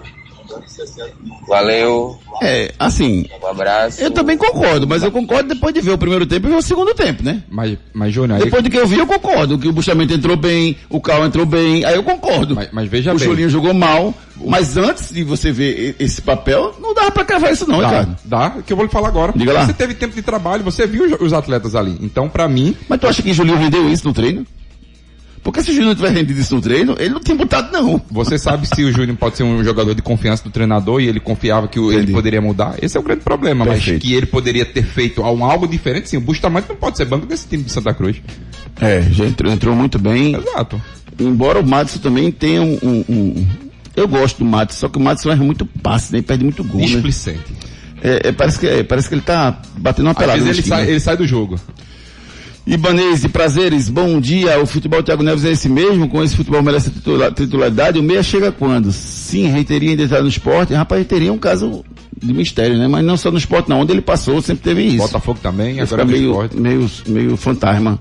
[1.48, 2.18] Valeu.
[2.42, 3.26] É, assim.
[3.42, 4.02] Um abraço.
[4.02, 6.62] Eu também concordo, mas eu concordo depois de ver o primeiro tempo e ver o
[6.62, 7.44] segundo tempo, né?
[7.50, 8.46] Mas, mas Júnior, aí...
[8.46, 9.58] Depois do que eu vi, eu concordo.
[9.58, 12.56] Que o Bustamento entrou bem, o Cal entrou bem, aí eu concordo.
[12.56, 13.28] Mas, mas veja o bem.
[13.28, 14.14] O Julinho jogou mal,
[14.46, 18.18] mas antes de você ver esse papel, não dava pra cravar isso não, dá, Ricardo.
[18.26, 19.34] Dá, que eu vou lhe falar agora.
[19.36, 19.66] Diga lá.
[19.66, 21.98] Você teve tempo de trabalho, você viu os atletas ali.
[22.02, 22.76] Então, pra mim...
[22.88, 24.46] Mas tu acha que o Julinho rendeu isso no treino?
[25.44, 28.00] Porque se o Júnior tiver rendido isso no treino, ele não tinha botado não.
[28.12, 31.20] Você sabe se o Júnior pode ser um jogador de confiança do treinador e ele
[31.20, 32.76] confiava que ele poderia mudar?
[32.82, 33.94] Esse é o grande problema, Perfeito.
[33.94, 36.18] mas que ele poderia ter feito algo diferente, sim.
[36.18, 38.18] O Bustamante não pode ser banco desse time de Santa Cruz.
[38.80, 40.36] É, já entrou, entrou muito bem.
[40.36, 40.80] Exato.
[41.20, 43.48] Embora o Madison também tenha um, um, um...
[43.96, 46.22] Eu gosto do Madison, só que o Madison erra muito passe, né?
[46.22, 47.52] perde muito gol, Displicente.
[47.52, 47.58] né?
[48.04, 50.40] É, é, parece, que, é, parece que ele tá batendo uma pelada.
[50.40, 51.60] Às vezes ele sai, ele sai do jogo.
[52.66, 54.60] Ibanez e prazeres, bom dia.
[54.62, 56.08] O futebol Thiago Neves é esse mesmo?
[56.08, 57.98] Com esse futebol merece titular, titularidade?
[57.98, 58.92] O meia chega quando?
[58.92, 60.74] Sim, reiteria ainda entrar no esporte.
[60.74, 61.84] Rapaz, reiteria é um caso
[62.22, 62.88] de mistério, né?
[62.88, 63.82] Mas não só no esporte, não.
[63.82, 64.98] Onde ele passou, sempre teve isso.
[64.98, 66.60] Botafogo também, Ele agora meio, esporte.
[66.60, 68.00] meio, meio fantasma.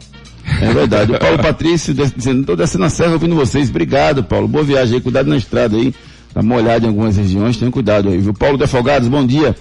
[0.60, 1.12] É verdade.
[1.12, 3.70] O Paulo Patrício dizendo, tô descendo a serra ouvindo vocês.
[3.70, 4.46] Obrigado, Paulo.
[4.46, 5.00] Boa viagem aí.
[5.00, 5.94] Cuidado na estrada aí.
[6.34, 7.56] Tá molhado em algumas regiões.
[7.56, 8.34] Tenha cuidado aí, viu?
[8.34, 9.56] Paulo de Afogados, bom dia.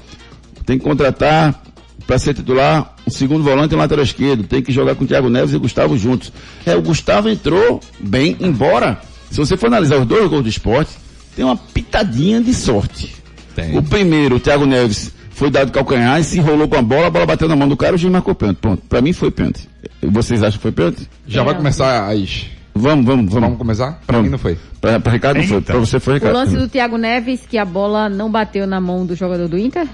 [0.66, 1.64] Tem que contratar
[2.06, 4.44] para ser titular segundo volante e lateral esquerdo.
[4.44, 6.32] Tem que jogar com o Thiago Neves e o Gustavo juntos.
[6.66, 9.00] É, o Gustavo entrou bem, embora,
[9.32, 10.92] se você for analisar os dois gols do esporte,
[11.36, 13.16] tem uma pitadinha de sorte.
[13.56, 13.78] Tem.
[13.78, 17.10] O primeiro, o Thiago Neves, foi dado calcanhar e se enrolou com a bola, a
[17.10, 18.58] bola bateu na mão do cara e o juiz marcou pênalti.
[18.60, 18.84] Pronto.
[18.90, 19.68] Pra mim foi pênalti.
[20.02, 21.10] Vocês acham que foi pênalti?
[21.28, 22.46] Já vai começar as...
[22.76, 23.42] Vamos, vamos, vamos.
[23.42, 24.00] Vamos começar?
[24.08, 24.26] Pra Vamos.
[24.26, 24.58] mim não foi.
[24.80, 25.60] Pra, pra Ricardo não foi.
[25.60, 26.36] Pra você foi, O Ricardo.
[26.36, 29.86] lance do Thiago Neves, que a bola não bateu na mão do jogador do Inter?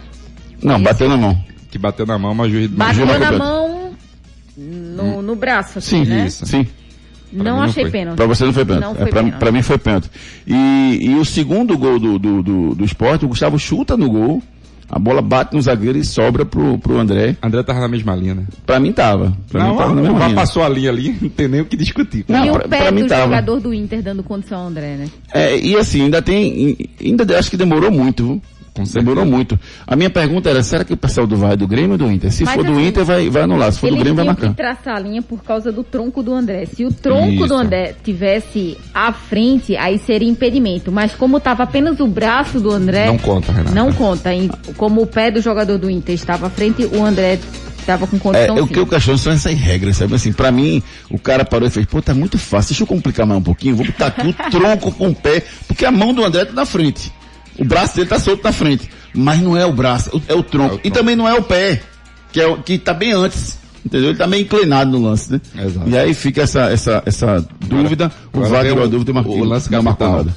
[0.62, 1.36] Não, bateu na mão.
[1.76, 2.70] Que bateu na mão, mas o juiz...
[2.72, 3.90] Bateu na mão
[4.56, 6.26] no, no braço, assim, Sim, né?
[6.26, 6.46] isso.
[6.46, 6.66] sim.
[7.34, 7.92] Não não achei foi.
[7.92, 8.16] pênalti.
[8.16, 8.98] Pra você não foi pênalti.
[8.98, 10.10] Não É, pra mim foi pênalti.
[10.48, 14.42] E, e o segundo gol do, do, do, do esporte, o Gustavo chuta no gol,
[14.90, 17.36] a bola bate no zagueiro e sobra pro, pro André.
[17.44, 18.46] André tava na mesma linha, né?
[18.66, 19.36] Pra mim tava.
[19.52, 20.36] Pra não, mim tava na o mesma linha.
[20.36, 22.24] passou a linha ali, não tem nem o que discutir.
[22.30, 23.24] Não, e pra- o pé pra mim do tava.
[23.24, 25.08] jogador do Inter dando condição ao André, né?
[25.34, 28.42] É, e assim, ainda tem, ainda acho que demorou muito.
[28.94, 29.58] Demorou muito.
[29.88, 32.12] A minha pergunta era, será que o pessoal do VAR é do Grêmio ou do
[32.12, 32.32] Inter?
[32.32, 33.72] Se Mas for do assim, Inter, vai, vai anular.
[33.72, 34.54] Se for do Ele Grêmio, vai marcar.
[34.54, 36.66] traçar a linha por causa do tronco do André.
[36.66, 37.48] Se o tronco Isso.
[37.48, 40.92] do André tivesse à frente, aí seria impedimento.
[40.92, 43.74] Mas como estava apenas o braço do André, Não conta, Renato.
[43.76, 44.30] não conta.
[44.76, 47.40] Como o pé do jogador do Inter estava à frente, o André
[47.80, 48.74] estava com É, condição o sim.
[48.74, 50.16] que eu questiono são essas regras, sabe?
[50.16, 53.26] Assim, pra mim, o cara parou e fez, pô, tá muito fácil, deixa eu complicar
[53.26, 56.26] mais um pouquinho, vou botar aqui o tronco com o pé, porque a mão do
[56.26, 57.12] André tá na frente.
[57.58, 58.90] O braço dele tá solto na frente.
[59.14, 60.76] Mas não é o braço, é o tronco.
[60.76, 61.82] É o E também não é o pé,
[62.32, 63.58] que, é o, que tá bem antes.
[63.86, 64.10] Entendeu?
[64.10, 65.40] Ele tá meio inclinado no lance, né?
[65.58, 65.90] Exato.
[65.90, 69.14] E aí fica essa, essa, essa dúvida, o agora vem tirou a o- dúvida e
[69.14, 69.40] marcou.
[69.40, 70.36] o lance não marcou nada.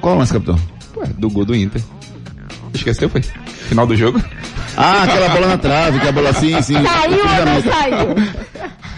[0.00, 0.58] Qual é o lance, capitão?
[0.96, 1.82] Ué, do gol do Inter.
[2.74, 3.22] Esqueceu, foi?
[3.22, 4.22] Final do jogo?
[4.76, 6.74] Ah, aquela bola na trave, que a bola assim, assim.
[6.74, 8.16] Saiu ou não saiu?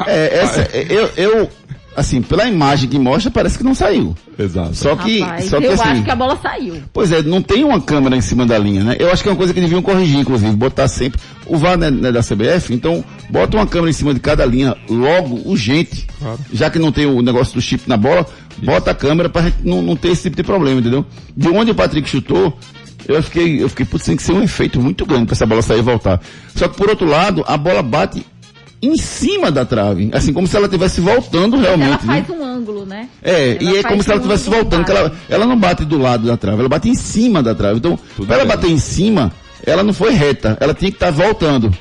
[0.07, 1.51] É, essa, eu, eu,
[1.99, 4.17] assim, pela imagem que mostra, parece que não saiu.
[4.39, 4.75] Exato.
[4.77, 6.81] Só que, Rapaz, só que eu assim, acho que a bola saiu.
[6.93, 8.97] pois é, não tem uma câmera em cima da linha, né?
[9.01, 11.21] Eu acho que é uma coisa que deviam corrigir, inclusive, botar sempre.
[11.45, 14.21] O VAR não é, não é da CBF, então bota uma câmera em cima de
[14.21, 16.07] cada linha logo, urgente.
[16.53, 18.25] Já que não tem o negócio do chip na bola,
[18.63, 21.05] bota a câmera pra gente não, não ter esse tipo de problema, entendeu?
[21.37, 22.57] De onde o Patrick chutou,
[23.09, 25.63] eu fiquei, eu fiquei, putz, tem que ser um efeito muito grande pra essa bola
[25.63, 26.21] sair e voltar.
[26.55, 28.25] Só que por outro lado, a bola bate
[28.81, 32.07] em cima da trave, assim como se ela estivesse voltando Ela realmente.
[32.07, 32.25] né?
[32.25, 33.09] faz um ângulo, né?
[33.23, 35.85] É, Ela e é como se ela estivesse ângulo voltando, que ela, ela não bate
[35.85, 37.79] do lado da trave, ela bate em cima da trave.
[37.79, 39.33] Então, para ela bater em cima,
[39.65, 41.73] ela não foi reta, ela tinha que estar voltando.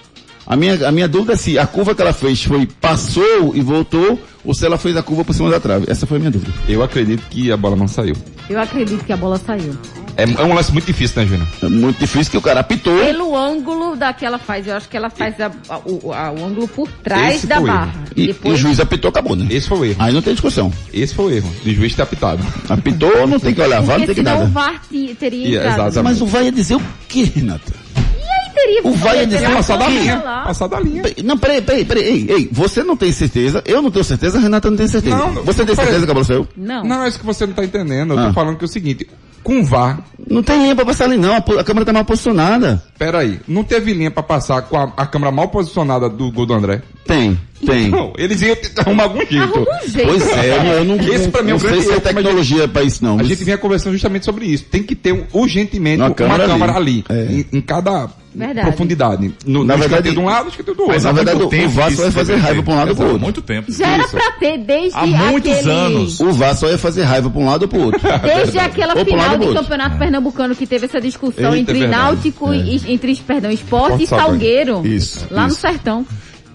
[0.45, 3.59] A minha, a minha dúvida é se a curva que ela fez foi passou e
[3.61, 5.85] voltou, ou se ela fez a curva por cima da trave.
[5.89, 6.53] Essa foi a minha dúvida.
[6.69, 8.15] Eu acredito que a bola não saiu.
[8.49, 9.75] Eu acredito que a bola saiu.
[10.17, 11.47] É, é um lance muito difícil, né, Júnior?
[11.61, 12.97] É muito difícil que o cara apitou.
[12.97, 16.31] Pelo ângulo da que ela faz, eu acho que ela faz a- a- o, a-
[16.31, 17.93] o ângulo por trás Esse da barra.
[18.15, 19.45] E, e Depois, o juiz apitou, acabou, né?
[19.51, 19.95] Esse foi o erro.
[19.99, 20.73] Aí não tem discussão.
[20.91, 21.51] Esse foi o erro.
[21.63, 22.43] O juiz ter apitado.
[22.67, 24.51] Apitou, não tem que olhar, vai, não tem que senão o nada.
[24.51, 25.67] VAR te- teria E- entrado.
[25.89, 26.03] exatamente.
[26.03, 27.73] Mas o vai ia dizer o quê, Renata?
[27.95, 30.17] Aí teria O VAR ia teria dizer Passar da linha.
[30.17, 31.03] Passar da linha.
[31.23, 32.03] Não, peraí, peraí, peraí.
[32.03, 35.15] Ei, ei, você não tem certeza, eu não tenho certeza, a Renata não tem certeza.
[35.15, 35.85] Não, você tem peraí.
[35.85, 36.47] certeza que a bola saiu?
[36.57, 36.83] Não.
[36.83, 38.13] Não, é isso que você não tá entendendo.
[38.15, 38.27] Eu Ah.
[38.29, 39.07] tô falando que é o seguinte.
[39.47, 42.83] Com VAR, Não tem linha pra passar ali não, a, a câmera tá mal posicionada.
[42.99, 46.53] peraí, não teve linha pra passar com a, a câmera mal posicionada do gol do
[46.53, 46.81] André?
[47.05, 47.89] Tem, tem.
[47.89, 49.37] Não, eles iam tentar arrumar algum jeito.
[49.43, 50.07] Arruma um jeito.
[50.07, 52.67] Pois é, eu não, Esse pra mim é não um sei grande se é tecnologia
[52.67, 53.19] pra isso não.
[53.19, 54.65] A gente vinha conversando justamente sobre isso.
[54.65, 57.03] Tem que ter um- urgentemente Uma uma câmera câmera, ali.
[57.09, 57.31] ali, É.
[57.33, 58.67] em, em cada Verdade.
[58.67, 59.33] profundidade.
[59.45, 60.93] No, Na no verdade- de um lado, escanteio do outro.
[60.95, 63.05] Mas na verdade, muito o só ia isso fazer raiva pra um lado ou pro
[63.05, 63.19] outro.
[63.21, 63.71] muito tempo.
[63.71, 64.11] Já era Isso.
[64.11, 65.71] pra ter desde Há muitos aquele...
[65.71, 66.19] anos.
[66.19, 67.99] O VAR só ia fazer raiva pra um lado ou pro outro.
[68.21, 69.53] Desde aquela final do.
[69.53, 71.87] Campeonato Pernambucano que teve essa discussão entre é.
[71.87, 74.85] Náutico e entre, perdão, Esporte e Salgueiro.
[74.85, 75.53] Isso, Lá no.
[75.53, 76.05] Sertão.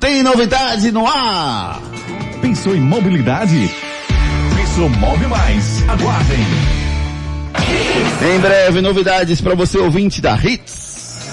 [0.03, 1.81] Tem novidade no ar!
[2.41, 3.71] Pensou em mobilidade?
[4.57, 5.89] Pensou Move Mais.
[5.89, 6.39] Aguardem.
[8.35, 11.31] Em breve, novidades pra você ouvinte da Hits.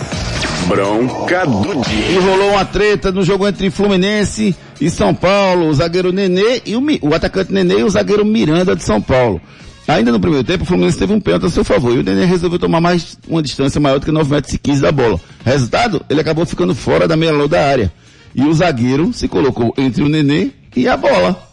[0.67, 2.11] Bronca do dia.
[2.11, 6.75] E rolou uma treta no jogo entre Fluminense e São Paulo, o zagueiro Nenê e
[6.75, 9.41] o, o atacante Nenê e o zagueiro Miranda de São Paulo.
[9.87, 12.23] Ainda no primeiro tempo, o Fluminense teve um pênalti a seu favor e o Nenê
[12.23, 15.19] resolveu tomar mais uma distância maior do que 9 metros e 15 da bola.
[15.43, 17.91] Resultado, ele acabou ficando fora da meia lua da área.
[18.35, 21.47] E o zagueiro se colocou entre o Nenê e a bola.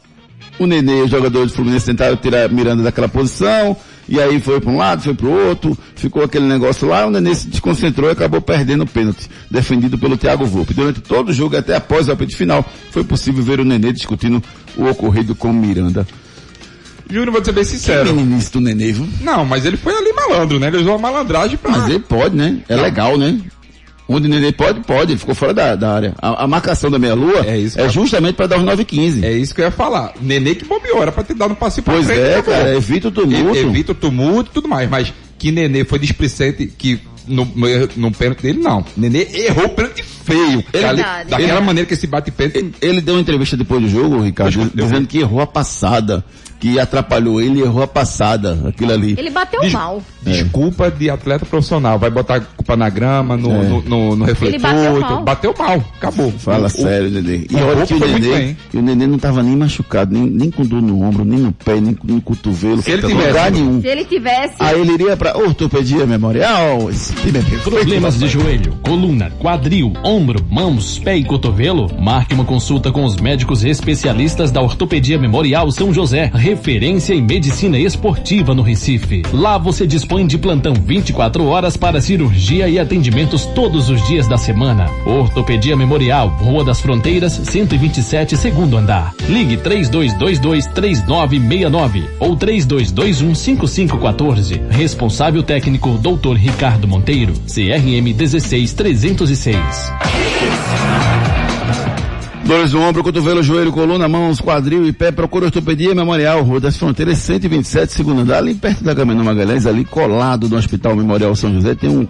[0.59, 3.77] O Nenê, jogador do Fluminense, tentaram tirar Miranda daquela posição,
[4.09, 7.11] e aí foi para um lado, foi para o outro, ficou aquele negócio lá, o
[7.11, 10.72] Nenê se desconcentrou e acabou perdendo o pênalti, defendido pelo Thiago Volpe.
[10.72, 14.43] Durante todo o jogo, até após o apito final, foi possível ver o Nenê discutindo
[14.77, 16.07] o ocorrido com Miranda.
[17.09, 18.14] Júnior, vou ser bem Que sincero.
[18.14, 19.07] meninice do Nenê, viu?
[19.20, 20.68] Não, mas ele foi ali malandro, né?
[20.68, 21.70] Ele usou a malandragem pra...
[21.70, 22.59] Mas ele pode, né?
[22.68, 23.39] É legal, né?
[24.09, 26.14] Onde o Nenê pode, pode, ele ficou fora da, da área.
[26.22, 29.24] A, a marcação da meia-lua É isso, é justamente para dar os 9 e 15.
[29.24, 30.12] É isso que eu ia falar.
[30.20, 32.20] Nenê que bobeou, era pra ter dado um passe pra Pois frente.
[32.20, 33.57] é, cara, evita o tumulto.
[33.57, 37.44] E- Evita o tumulto e tudo mais, mas que Nenê foi displicente, que no,
[37.96, 38.84] no pênalti dele, não.
[38.96, 40.62] Nenê errou o pênalti feio.
[40.72, 41.30] Ali- Verdade.
[41.30, 42.72] daquela Ele- maneira que esse bate pênalti...
[42.80, 46.24] Ele deu uma entrevista depois do jogo, Ricardo, dizendo que errou a passada,
[46.59, 49.14] que atrapalhou ele, errou a passada, aquilo ali.
[49.18, 50.02] Ele bateu Des- mal.
[50.22, 51.98] Desculpa de atleta profissional.
[51.98, 53.62] Vai botar a culpa na grama, no, É.
[53.64, 54.61] no, no, no refletor.
[54.61, 55.11] bateu e mal.
[55.12, 55.22] tudo.
[55.24, 55.84] Bateu mal.
[55.96, 56.32] Acabou.
[56.32, 57.46] Fala O- sério, Nenê.
[57.48, 60.50] E o olha que o Nenê, e o Nenê não tava nem machucado, nem, nem
[60.50, 63.80] com dor no ombro, nem no pé, nem no cotovelo, Se ele tivesse- lugar nenhum.
[63.80, 64.54] Se ele tivesse...
[64.59, 67.59] Aí ele iria pra ortopedia memorial, é.
[67.62, 71.88] Problemas de joelho, coluna, quadril, ombro, mãos, pé e cotovelo?
[72.00, 77.76] Marque uma consulta com os médicos especialistas da Ortopedia Memorial São José, referência em medicina
[77.76, 79.22] esportiva no Recife.
[79.32, 84.38] Lá você dispõe de plantão 24 horas para cirurgia e atendimentos todos os dias da
[84.38, 84.88] semana.
[85.05, 89.12] Ortopedia Memorial, Rua das Fronteiras, 127, segundo andar.
[89.28, 94.62] Ligue 3222 3969 ou 3221 5514.
[94.70, 96.34] Responsável técnico Dr.
[96.36, 99.57] Ricardo Monteiro, CRM 16306.
[102.47, 105.11] Dores no ombro, cotovelo, joelho, coluna, mãos, quadril e pé.
[105.11, 109.84] Procura ortopedia memorial, Rua das Fronteiras, 127, segundo andar, ali perto da Caminho Magalhães, ali
[109.84, 112.07] colado do Hospital Memorial São José, tem um,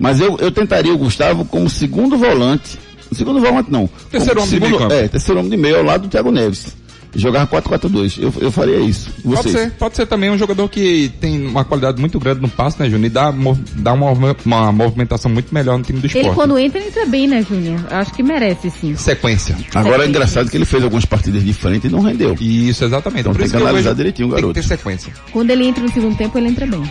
[0.01, 2.79] Mas eu, eu tentaria o Gustavo como segundo volante.
[3.13, 3.89] Segundo volante não.
[4.11, 4.93] Terceiro Como homem de meio.
[4.93, 6.75] É, terceiro homem de meio ao lado do Thiago Neves.
[7.13, 8.23] Jogar 4-4-2.
[8.23, 9.11] Eu, eu faria isso.
[9.25, 9.53] Pode Vocês?
[9.57, 12.89] ser, pode ser também um jogador que tem uma qualidade muito grande no passe, né,
[12.89, 13.07] Júnior?
[13.07, 13.35] E dá,
[13.75, 14.13] dá uma,
[14.47, 16.37] uma movimentação muito melhor no time do Ele esporte.
[16.37, 17.81] quando entra, entra bem, né, Júnior?
[17.91, 18.95] Acho que merece, sim.
[18.95, 19.57] Sequência.
[19.75, 22.37] Agora é engraçado que ele fez algumas partidas de frente e não rendeu.
[22.41, 23.23] Isso, exatamente.
[23.23, 24.61] Então Por tem isso que analisar vejo- direitinho o Tem que garoto.
[24.63, 25.13] ter sequência.
[25.33, 26.83] Quando ele entra no segundo tempo, ele entra bem.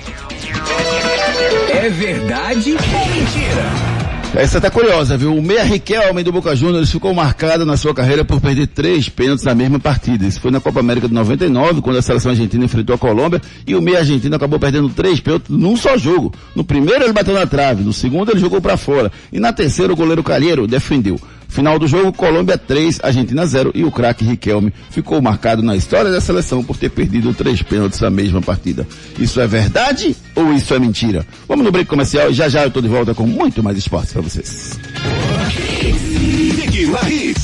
[1.70, 4.00] É verdade ou mentira?
[4.36, 5.36] Essa tá curiosa, viu?
[5.36, 9.44] O meia Riquelme do Boca Juniors ficou marcado na sua carreira por perder três pênaltis
[9.44, 10.26] na mesma partida.
[10.26, 13.76] Isso foi na Copa América de 99, quando a seleção argentina enfrentou a Colômbia, e
[13.76, 16.32] o meia argentino acabou perdendo três pênaltis num só jogo.
[16.56, 19.92] No primeiro ele bateu na trave, no segundo ele jogou para fora, e na terceira
[19.92, 21.20] o goleiro Calheiro defendeu.
[21.50, 26.12] Final do jogo, Colômbia 3, Argentina 0 e o craque Riquelme ficou marcado na história
[26.12, 28.88] da seleção por ter perdido três pênaltis na mesma partida.
[29.20, 31.26] Isso é verdade ou isso é mentira?
[31.48, 34.14] Vamos no break comercial e já já eu tô de volta com muito mais esportes
[34.14, 34.80] para vocês.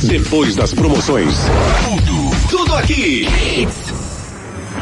[0.03, 1.35] Depois das promoções.
[1.83, 3.27] Tudo, tudo aqui.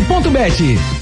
[0.00, 1.01] Bet.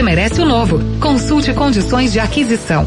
[0.00, 0.80] merece o novo.
[1.00, 2.86] Consulte condições de aquisição.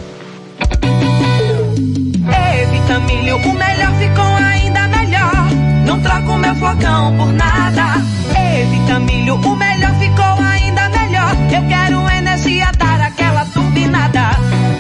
[2.26, 5.48] Ei, Vitamilho, o melhor ficou ainda melhor.
[5.86, 8.02] Não troco meu flocão por nada.
[8.36, 11.36] Ei, Vitamilho, o melhor ficou ainda melhor.
[11.54, 14.22] Eu quero energia, dar aquela turbinada.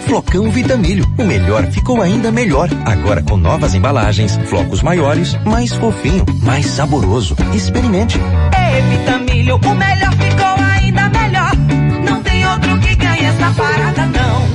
[0.05, 2.69] Flocão Vitamilho, o melhor ficou ainda melhor.
[2.86, 7.36] Agora com novas embalagens, flocos maiores, mais fofinho, mais saboroso.
[7.53, 8.17] Experimente.
[8.17, 10.55] Ei, Vitamilho, o melhor ficou
[13.45, 14.55] essa parada, não.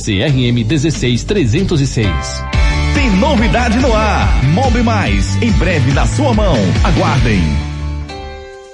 [0.00, 2.06] CRM 16306.
[2.94, 4.42] Tem novidade no ar.
[4.44, 6.56] Mob Mais, em breve na sua mão.
[6.82, 7.42] Aguardem.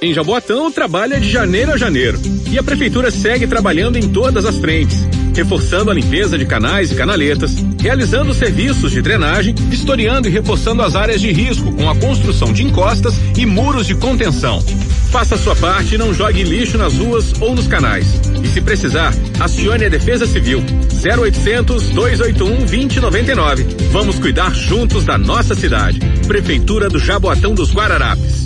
[0.01, 4.57] Em Jaboatão trabalha de janeiro a janeiro e a prefeitura segue trabalhando em todas as
[4.57, 4.99] frentes,
[5.35, 10.95] reforçando a limpeza de canais e canaletas, realizando serviços de drenagem, vistoriando e reforçando as
[10.95, 14.62] áreas de risco com a construção de encostas e muros de contenção.
[15.11, 18.20] Faça a sua parte e não jogue lixo nas ruas ou nos canais.
[18.47, 20.62] E se precisar, acione a Defesa Civil
[21.05, 23.66] 0800 281 2099.
[23.90, 25.99] Vamos cuidar juntos da nossa cidade.
[26.28, 28.45] Prefeitura do Jaboatão dos Guararapes.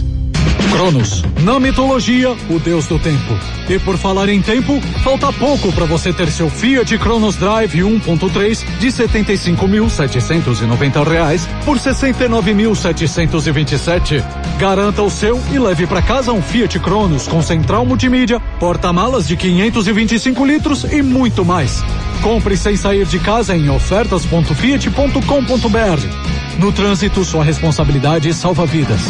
[0.71, 3.39] Cronos, na mitologia, o deus do tempo.
[3.69, 8.65] E por falar em tempo, falta pouco para você ter seu Fiat Cronos Drive 1.3
[8.79, 14.25] de 75.790 reais por R$ 69.727.
[14.59, 19.37] Garanta o seu e leve para casa um Fiat Cronos com central multimídia, porta-malas de
[19.37, 21.85] 525 litros e muito mais.
[22.23, 26.59] Compre sem sair de casa em ofertas.fiat.com.br.
[26.59, 29.01] No trânsito, sua responsabilidade salva vidas.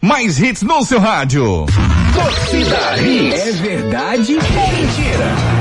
[0.00, 1.66] Mais hits no seu rádio.
[2.14, 3.46] Torcida Hits.
[3.46, 4.42] É verdade ou
[4.72, 5.55] mentira?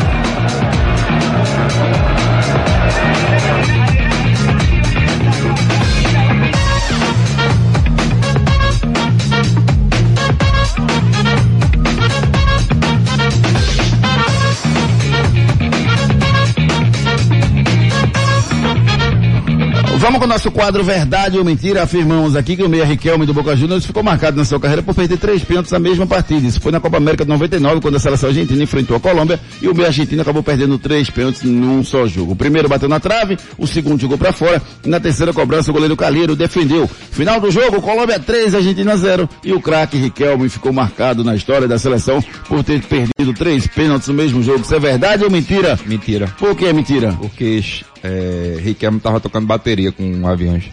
[20.05, 21.81] Vamos com o nosso quadro Verdade ou Mentira.
[21.81, 24.93] Afirmamos aqui que o meia Riquelme do Boca Juniors ficou marcado na sua carreira por
[24.93, 26.45] perder três pênaltis na mesma partida.
[26.45, 29.67] Isso foi na Copa América de 99, quando a seleção argentina enfrentou a Colômbia e
[29.67, 32.33] o meia argentino acabou perdendo três pênaltis num só jogo.
[32.33, 35.73] O primeiro bateu na trave, o segundo jogou para fora e na terceira cobrança o
[35.73, 36.87] goleiro Calheiro defendeu.
[36.87, 41.67] Final do jogo, Colômbia 3, Argentina 0 e o craque Riquelme ficou marcado na história
[41.67, 44.61] da seleção por ter perdido três pênaltis no mesmo jogo.
[44.61, 45.79] Isso é verdade ou mentira?
[45.83, 46.27] Mentira.
[46.37, 47.11] Por que é mentira?
[47.19, 47.59] Porque
[48.05, 50.65] é, Riquelme tava tocando bateria com aviões.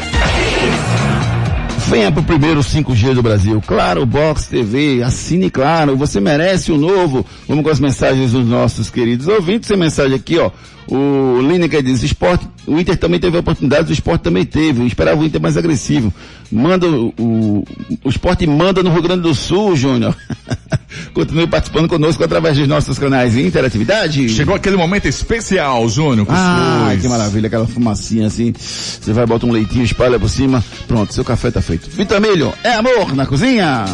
[1.88, 3.62] Venha pro primeiro 5G do Brasil.
[3.64, 7.24] Claro, Box TV, assine Claro, você merece o novo.
[7.46, 9.68] Vamos com as mensagens dos nossos queridos ouvintes.
[9.68, 10.50] Tem mensagem aqui, ó.
[10.88, 14.82] O Lineker diz, esporte, o Inter também teve oportunidades, o esporte também teve.
[14.82, 16.12] Eu esperava o Inter mais agressivo.
[16.50, 17.64] Manda o, o,
[18.04, 20.16] o esporte manda no Rio Grande do Sul, Júnior.
[21.12, 24.28] Continue participando conosco através dos nossos canais de interatividade.
[24.28, 26.26] Chegou aquele momento especial, Júnior.
[26.30, 28.52] Ah, que maravilha, aquela fumacinha assim.
[28.56, 30.62] Você vai, bota um leitinho, espalha por cima.
[30.86, 31.90] Pronto, seu café tá feito.
[31.90, 33.84] Vitamilho, é amor na cozinha.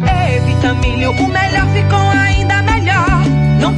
[0.00, 2.07] Ei, Vitamilho, o melhor ficou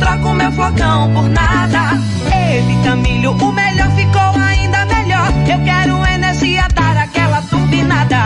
[0.01, 1.98] troco meu flocão por nada.
[2.34, 5.28] Ei, Vitamilho, o melhor ficou ainda melhor.
[5.48, 8.16] Eu quero energia, dar aquela turbinada.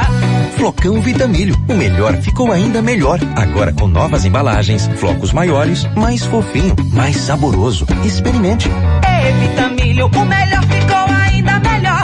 [0.56, 3.18] Flocão Vitamilho, o melhor ficou ainda melhor.
[3.36, 7.86] Agora com novas embalagens, flocos maiores, mais fofinho, mais saboroso.
[8.04, 8.68] Experimente.
[8.68, 12.02] Ei, Vitamilho, o melhor ficou ainda melhor.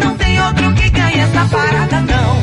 [0.00, 2.37] Não tem outro que ganhe essa parada, não.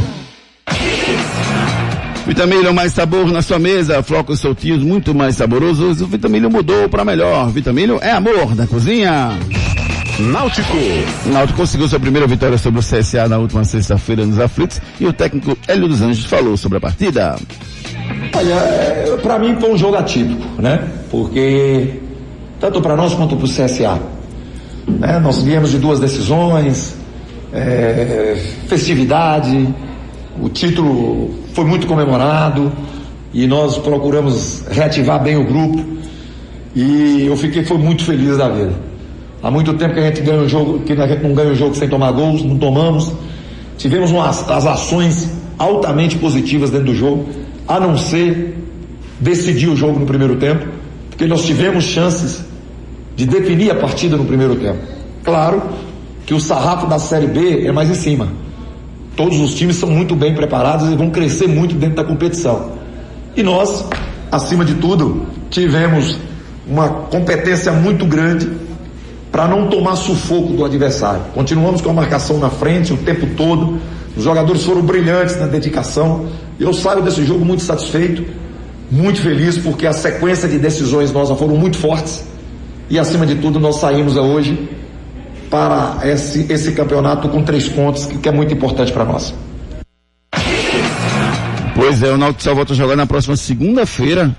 [2.36, 4.04] Vitamilho, mais sabor na sua mesa.
[4.04, 6.02] Flocos soltinhos, muito mais saborosos.
[6.02, 7.50] O Vitamilho mudou para melhor.
[7.50, 9.30] Vitamilho é amor na cozinha.
[10.20, 10.76] Náutico.
[11.28, 15.14] Náutico conseguiu sua primeira vitória sobre o CSA na última sexta-feira nos aflitos e o
[15.14, 17.38] técnico Hélio dos Anjos falou sobre a partida.
[18.36, 20.86] Olha, é, pra mim foi um jogo atípico, né?
[21.10, 22.02] Porque
[22.60, 23.98] tanto para nós quanto para o CSA,
[24.86, 25.20] né?
[25.20, 26.98] Nós viemos de duas decisões,
[27.54, 28.36] é,
[28.68, 29.74] festividade,
[30.38, 32.70] o título foi muito comemorado
[33.34, 35.84] e nós procuramos reativar bem o grupo
[36.76, 38.74] e eu fiquei foi muito feliz da vida.
[39.42, 41.56] Há muito tempo que a gente ganha um jogo, que a gente não ganha um
[41.56, 43.10] jogo sem tomar gols, não tomamos.
[43.78, 47.26] Tivemos umas, as ações altamente positivas dentro do jogo,
[47.66, 48.58] a não ser
[49.22, 50.68] decidir o jogo no primeiro tempo,
[51.10, 52.44] porque nós tivemos chances
[53.16, 54.80] de definir a partida no primeiro tempo.
[55.24, 55.62] Claro
[56.26, 58.28] que o sarrafo da Série B é mais em cima.
[59.16, 62.74] Todos os times são muito bem preparados e vão crescer muito dentro da competição.
[63.36, 63.86] E nós,
[64.32, 66.18] acima de tudo, tivemos
[66.68, 68.50] uma competência muito grande
[69.32, 71.22] para não tomar sufoco do adversário.
[71.34, 73.80] Continuamos com a marcação na frente o tempo todo.
[74.16, 76.28] Os jogadores foram brilhantes na dedicação.
[76.60, 78.24] Eu saio desse jogo muito satisfeito,
[78.90, 82.26] muito feliz, porque a sequência de decisões nossas foram muito fortes.
[82.90, 84.70] E acima de tudo, nós saímos hoje
[85.56, 89.34] para esse, esse campeonato com três pontos, que, que é muito importante para nós.
[91.74, 94.36] Pois é, o Náutico só volta a jogar na próxima segunda-feira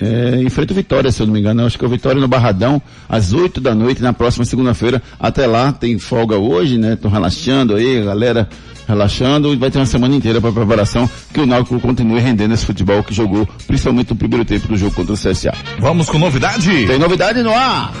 [0.00, 1.62] É, enfrenta o Vitória, se eu não me engano.
[1.62, 5.00] Eu acho que é o Vitória no Barradão, às 8 da noite, na próxima segunda-feira.
[5.20, 6.94] Até lá, tem folga hoje, né?
[6.94, 8.48] Estão relaxando aí, a galera
[8.88, 12.66] relaxando e vai ter uma semana inteira para preparação que o Náutico continue rendendo esse
[12.66, 15.54] futebol que jogou, principalmente no primeiro tempo do jogo contra o CSA.
[15.78, 16.86] Vamos com novidade?
[16.86, 17.92] Tem novidade no ar!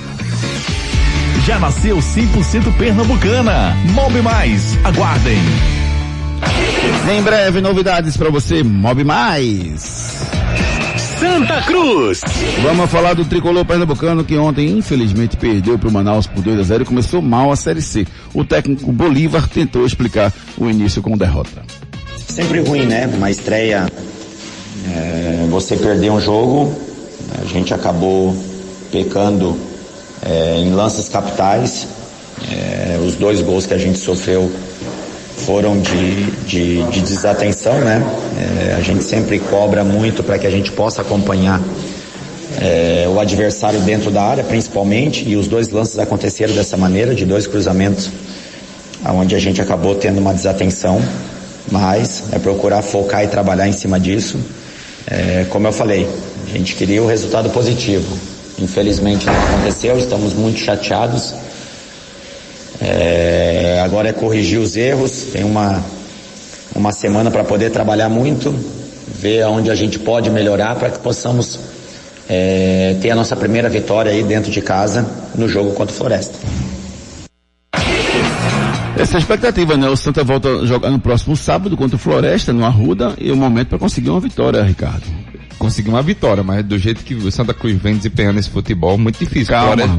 [1.46, 3.76] Já nasceu 100% pernambucana.
[3.92, 4.78] Mob Mais.
[4.82, 5.36] Aguardem.
[7.14, 10.22] Em breve, novidades para você, Mob Mais.
[11.20, 12.22] Santa Cruz.
[12.62, 16.62] Vamos falar do tricolor pernambucano que ontem infelizmente perdeu para o Manaus por 2 a
[16.62, 18.06] 0 e começou mal a Série C.
[18.32, 21.62] O técnico Bolívar tentou explicar o início com derrota.
[22.26, 23.06] Sempre ruim, né?
[23.06, 23.86] Uma estreia,
[24.88, 26.74] é, você perder um jogo,
[27.38, 28.34] a gente acabou
[28.90, 29.73] pecando
[30.24, 31.86] é, em lances capitais.
[32.50, 34.50] É, os dois gols que a gente sofreu
[35.36, 38.02] foram de, de, de desatenção, né?
[38.38, 41.60] É, a gente sempre cobra muito para que a gente possa acompanhar
[42.60, 47.24] é, o adversário dentro da área, principalmente, e os dois lances aconteceram dessa maneira, de
[47.24, 48.10] dois cruzamentos,
[49.06, 51.00] onde a gente acabou tendo uma desatenção,
[51.70, 54.38] mas é procurar focar e trabalhar em cima disso.
[55.06, 56.08] É, como eu falei,
[56.46, 58.33] a gente queria o resultado positivo.
[58.58, 61.34] Infelizmente não aconteceu, estamos muito chateados.
[62.80, 65.82] É, agora é corrigir os erros, tem uma,
[66.74, 68.54] uma semana para poder trabalhar muito,
[69.20, 71.58] ver onde a gente pode melhorar para que possamos
[72.28, 76.38] é, ter a nossa primeira vitória aí dentro de casa no jogo contra o Floresta.
[78.96, 79.88] Essa é a expectativa, né?
[79.88, 83.36] O Santa volta a jogar no próximo sábado contra o Floresta, no Arruda, e o
[83.36, 85.04] momento para conseguir uma vitória, Ricardo.
[85.58, 89.18] Conseguir uma vitória, mas do jeito que o Santa Cruz vem desempenhando esse futebol, muito
[89.18, 89.54] difícil.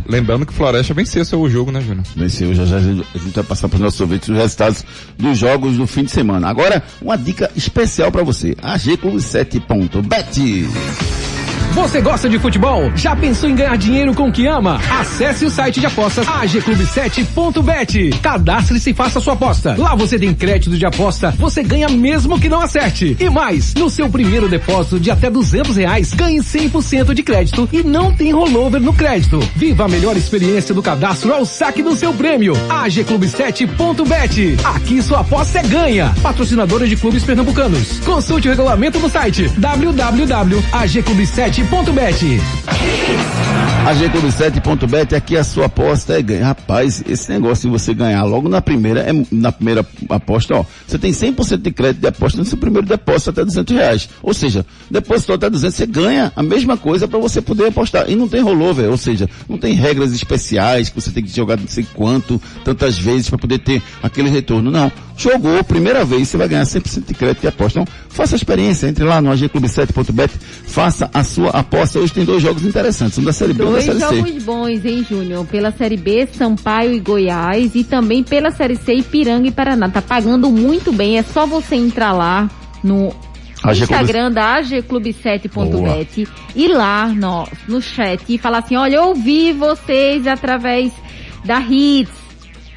[0.08, 2.06] Lembrando que Floresta venceu seu jogo, né, Júnior?
[2.16, 4.86] Venceu, já já a gente vai passar para os nossos ouvintes os resultados
[5.18, 6.48] dos jogos do fim de semana.
[6.48, 8.56] Agora, uma dica especial para você.
[8.62, 10.68] AG Clube 7.bet.
[11.74, 12.92] Você gosta de futebol?
[12.96, 14.80] Já pensou em ganhar dinheiro com o que ama?
[14.90, 18.12] Acesse o site de apostas agclube7.bet.
[18.22, 19.76] Cadastre-se e faça sua aposta.
[19.78, 23.18] Lá você tem crédito de aposta, você ganha mesmo que não acerte.
[23.20, 27.84] E mais, no seu primeiro depósito de até 200 reais, ganhe 100% de crédito e
[27.84, 29.40] não tem rollover no crédito.
[29.56, 32.54] Viva a melhor experiência do cadastro ao saque do seu prêmio.
[32.70, 34.58] agclube7.bet.
[34.64, 36.14] Aqui sua aposta é ganha.
[36.24, 38.00] Patrocinadora de clubes pernambucanos.
[38.00, 41.55] Consulte o regulamento no site www.agclube7.bet.
[41.64, 42.42] AG
[43.86, 46.48] Clube 7.bet, aqui a sua aposta é ganhar.
[46.48, 50.98] Rapaz, esse negócio de você ganhar logo na primeira, é, na primeira aposta, ó, você
[50.98, 54.10] tem 100% de crédito de aposta no seu primeiro depósito até 200 reais.
[54.24, 58.10] Ou seja, depositou até 200, você ganha a mesma coisa para você poder apostar.
[58.10, 61.56] E não tem rollover, ou seja, não tem regras especiais que você tem que jogar
[61.56, 64.72] não sei quanto, tantas vezes para poder ter aquele retorno.
[64.72, 64.92] Não.
[65.16, 67.80] Jogou, primeira vez, você vai ganhar 100% de crédito de aposta.
[67.80, 70.34] Então, faça a experiência, entre lá no agclube7.bet,
[70.66, 72.00] faça a sua aposta.
[72.00, 74.16] Hoje tem dois jogos interessantes, um da Série B Dois Série C.
[74.16, 75.46] jogos bons, hein, Júnior?
[75.46, 79.90] Pela Série B, Sampaio e Goiás e também pela Série C, Ipiranga e Paraná.
[79.90, 82.50] Tá pagando muito bem, é só você entrar lá
[82.84, 83.14] no AG
[83.62, 89.52] Clube- Instagram da agclube7.bet e lá no, no chat e falar assim, olha, eu ouvi
[89.54, 90.92] vocês através
[91.44, 92.26] da Hits.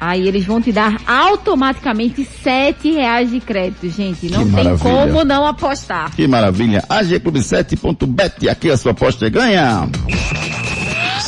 [0.01, 4.29] Aí eles vão te dar automaticamente sete reais de crédito, gente.
[4.31, 4.77] Não Que tem maravilha.
[4.79, 6.15] como não apostar.
[6.15, 6.81] Que maravilha.
[6.89, 9.89] agclube7.bet, aqui a sua aposta é ganha.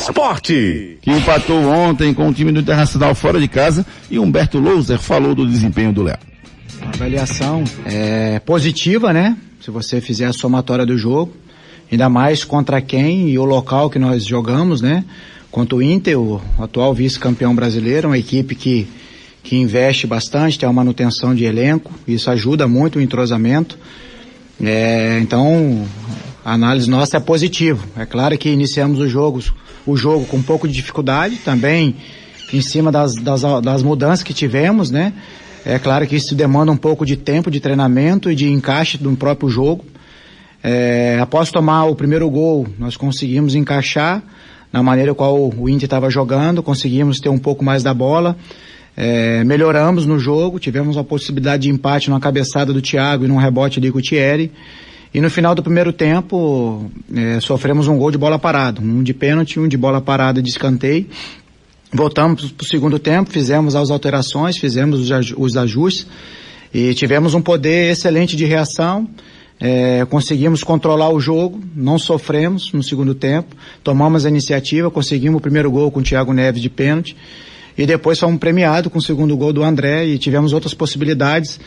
[0.02, 0.98] Esporte.
[1.00, 5.32] Que empatou ontem com o time do Internacional fora de casa e Humberto Louser falou
[5.32, 6.18] do desempenho do Léo.
[6.80, 9.36] A avaliação é positiva, né?
[9.60, 11.32] Se você fizer a somatória do jogo,
[11.90, 15.04] ainda mais contra quem e o local que nós jogamos, né?
[15.52, 18.88] Contra o Inter, o atual vice-campeão brasileiro, uma equipe que,
[19.44, 23.78] que investe bastante, tem uma manutenção de elenco, isso ajuda muito o entrosamento.
[24.60, 25.86] É, então,
[26.44, 27.82] a análise nossa é positiva.
[27.96, 29.52] É claro que iniciamos os jogos,
[29.86, 31.96] o jogo com um pouco de dificuldade, também
[32.52, 35.12] em cima das, das, das mudanças que tivemos, né?
[35.64, 39.14] É claro que isso demanda um pouco de tempo de treinamento e de encaixe do
[39.16, 39.84] próprio jogo.
[40.62, 44.22] É, após tomar o primeiro gol, nós conseguimos encaixar
[44.72, 48.36] na maneira qual o Inter estava jogando, conseguimos ter um pouco mais da bola,
[48.96, 53.36] é, melhoramos no jogo, tivemos a possibilidade de empate numa cabeçada do Thiago e num
[53.36, 54.50] rebote ali com o Thierry.
[55.14, 59.12] E no final do primeiro tempo, é, sofremos um gol de bola parada, um de
[59.12, 61.06] pênalti, um de bola parada de escanteio.
[61.92, 66.06] Voltamos para o segundo tempo, fizemos as alterações, fizemos os aju- os ajustes
[66.72, 69.06] e tivemos um poder excelente de reação.
[69.60, 73.54] É, conseguimos controlar o jogo, não sofremos no segundo tempo,
[73.84, 77.14] tomamos a iniciativa, conseguimos o primeiro gol com o Thiago Neves de pênalti
[77.76, 81.58] e depois fomos premiados com o segundo gol do André e tivemos outras possibilidades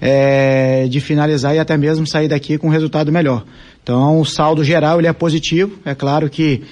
[0.00, 3.44] é, de finalizar e até mesmo sair daqui com um resultado melhor.
[3.82, 6.62] Então o saldo geral ele é positivo, é claro que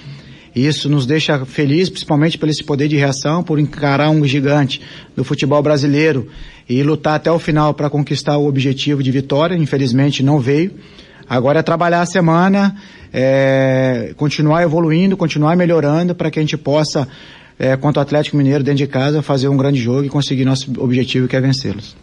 [0.53, 4.81] isso nos deixa felizes, principalmente por esse poder de reação, por encarar um gigante
[5.15, 6.27] do futebol brasileiro
[6.67, 9.55] e lutar até o final para conquistar o objetivo de vitória.
[9.55, 10.73] Infelizmente não veio.
[11.27, 12.75] Agora é trabalhar a semana,
[13.13, 17.07] é, continuar evoluindo, continuar melhorando para que a gente possa,
[17.61, 21.27] é, quanto Atlético Mineiro dentro de casa, fazer um grande jogo e conseguir nosso objetivo
[21.27, 21.95] que é vencê-los.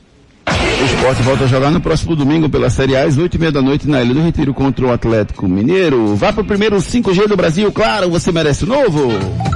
[0.80, 3.52] O esporte volta a jogar no próximo domingo pela Série A, às oito e meia
[3.52, 6.14] da noite na Ilha do Retiro contra o Atlético Mineiro.
[6.16, 9.08] Vá pro primeiro 5G do Brasil, claro, você merece o novo.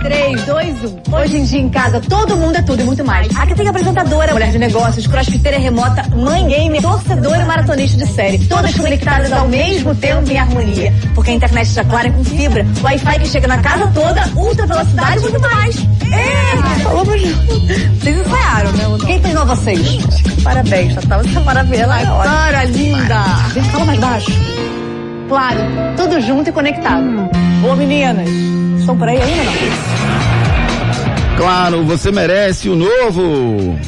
[0.03, 0.75] 3, 2,
[1.09, 1.17] 1.
[1.17, 3.29] Hoje em dia em casa todo mundo é tudo e muito mais.
[3.37, 8.39] Aqui tem apresentadora, mulher de negócios, crossfiteira remota, mãe gamer, torcedora e maratonista de série.
[8.47, 10.93] Todas conectadas ao mesmo tempo em harmonia.
[11.15, 15.19] Porque a internet está clara com fibra, Wi-Fi que chega na casa toda, ultra velocidade
[15.19, 15.77] e muito mais.
[16.13, 18.85] É, falamos Vocês ensaiaram, né?
[19.07, 20.01] Quem treinou vocês?
[20.43, 21.19] Parabéns, Tatá.
[21.19, 22.23] Você é maravilhosa.
[22.23, 23.25] Cara, linda.
[23.53, 24.33] Vem, fala mais baixo.
[25.29, 25.61] Claro,
[25.97, 27.07] tudo junto e conectado.
[27.65, 28.29] Ô, meninas,
[28.79, 29.53] estão por aí ainda não?
[31.37, 33.79] Claro, você merece o novo.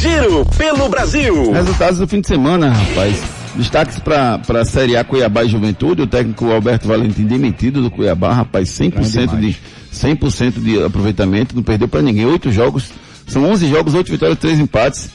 [0.00, 1.52] Giro pelo Brasil.
[1.52, 3.22] Resultados do fim de semana, rapaz.
[3.54, 8.32] Destaques para a Série A Cuiabá e Juventude, o técnico Alberto Valentim demitido do Cuiabá,
[8.32, 9.56] rapaz, 100% de
[9.92, 12.26] 100% de aproveitamento, não perdeu para ninguém.
[12.26, 12.90] Oito jogos,
[13.28, 15.10] são 11 jogos, oito vitórias, três empates.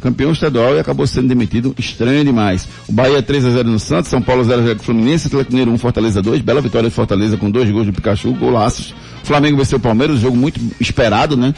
[0.00, 2.68] Campeão estadual e acabou sendo demitido, estranho demais.
[2.86, 5.26] O Bahia 3 a 0 no Santos, São Paulo 0 a 0 com o Fluminense,
[5.26, 8.94] Atlético Mineiro 1 Fortaleza 2, bela vitória de Fortaleza com dois gols do Pikachu, golaços.
[9.24, 11.54] Flamengo venceu o Palmeiras, um jogo muito esperado, né?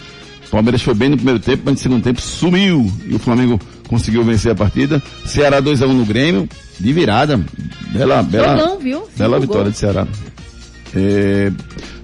[0.47, 3.61] O Palmeiras foi bem no primeiro tempo, mas no segundo tempo sumiu e o Flamengo
[3.89, 5.03] conseguiu vencer a partida.
[5.27, 6.49] Ceará 2 a 1 no Grêmio,
[6.79, 7.39] de virada.
[7.93, 9.09] Bela, bela, Jogão, viu?
[9.17, 10.07] bela vitória de Ceará.
[10.95, 11.53] É,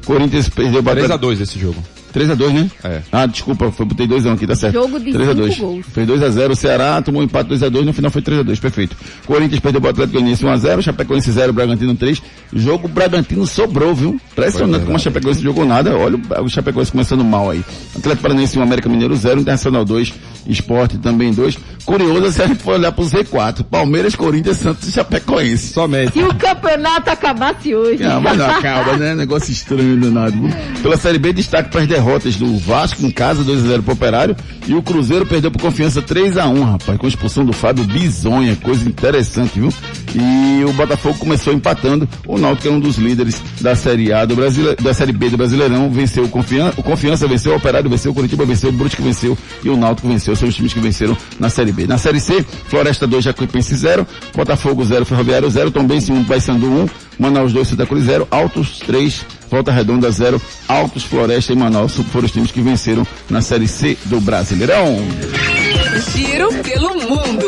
[0.04, 1.82] Corinthians perdeu para 3x2 esse jogo.
[2.14, 2.70] 3x2, né?
[2.84, 3.00] É.
[3.10, 4.74] Ah, desculpa, foi, botei 2 aqui, tá certo.
[4.74, 5.86] Jogo de 3 a 2 cinco gols.
[5.92, 8.96] Foi 2x0, o Ceará tomou um empate 2x2, no final foi 3x2, perfeito.
[9.26, 12.22] Corinthians perdeu o Atlético Goianiense 1x0, Chapecoense 0, Bragantino 3.
[12.52, 14.20] Jogo Bragantino sobrou, viu?
[14.32, 15.96] Impressionante como a Chapecoense não jogou nada.
[15.96, 17.64] Olha o Chapecoense começando mal aí.
[17.96, 20.12] Atlético Paranaense 1, América Mineiro 0, Internacional 2,
[20.46, 21.58] Esporte também 2.
[21.84, 23.64] Curioso se a gente for olhar pro Z4.
[23.64, 25.72] Palmeiras, Corinthians, Santos e Chapecoense.
[25.72, 26.12] Somente.
[26.12, 28.02] Se o campeonato acabasse hoje.
[28.04, 29.14] Ah, mas não acaba, né?
[29.14, 30.36] Negócio estranho danado.
[30.82, 32.03] Pela Série B, destaque para as derrotas
[32.38, 34.36] do Vasco em casa, 2x0 pro Operário.
[34.66, 38.56] E o Cruzeiro perdeu por confiança 3x1, rapaz, com a expulsão do Fábio Bizonha.
[38.56, 39.72] Coisa interessante, viu?
[40.14, 42.08] E o Botafogo começou empatando.
[42.26, 44.76] O Náutico é um dos líderes da Série A do Brasile...
[44.76, 45.90] da Série B do Brasileirão.
[45.90, 49.36] Venceu o Confiança, o Confiança venceu, o Operário venceu, o Curitiba venceu, o Brusque venceu
[49.62, 50.36] e o Náutico venceu.
[50.36, 51.86] São os times que venceram na Série B.
[51.86, 56.88] Na Série C, Floresta 2, Jacuipense 0, Botafogo 0, Ferroviário 0, Tombense 1, Paysandu 1,
[57.18, 59.24] Manaus 2, Santa Cruz 0, Altos 3,
[59.54, 63.96] Volta Redonda 0, Altos, Floresta e Manaus foram os times que venceram na Série C
[64.06, 64.96] do Brasileirão.
[66.12, 67.46] Giro pelo mundo.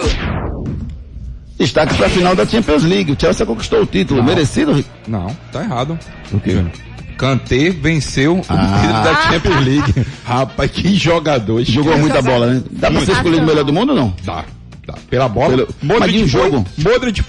[1.59, 3.11] Destaque para a final da Champions League.
[3.11, 4.21] O Chelsea conquistou o título.
[4.21, 4.29] Não.
[4.29, 4.85] Merecido?
[5.09, 5.99] Não, tá errado.
[6.33, 6.65] O quê?
[7.19, 8.79] Kanté venceu o Ah.
[8.81, 10.07] título da Champions League.
[10.25, 11.65] Rapaz, que jogador.
[11.65, 12.63] Jogou muita bola, né?
[12.71, 14.15] Dá pra ser escolhido o melhor do mundo ou não?
[14.23, 14.45] Dá.
[14.87, 14.95] Dá.
[15.11, 15.51] Pela bola.
[15.57, 16.65] Pelo- Mas de um jogo?
[16.79, 17.21] Modric,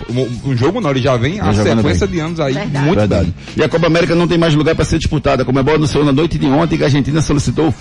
[0.45, 2.15] um, jogo não, ele já vem a sequência bem.
[2.15, 2.53] de anos aí.
[2.53, 2.85] Verdade.
[2.85, 3.25] Muito Verdade.
[3.25, 3.33] bem.
[3.57, 5.43] E a Copa América não tem mais lugar para ser disputada.
[5.43, 7.73] Como é bola anunciou na noite de ontem que a Argentina solicitou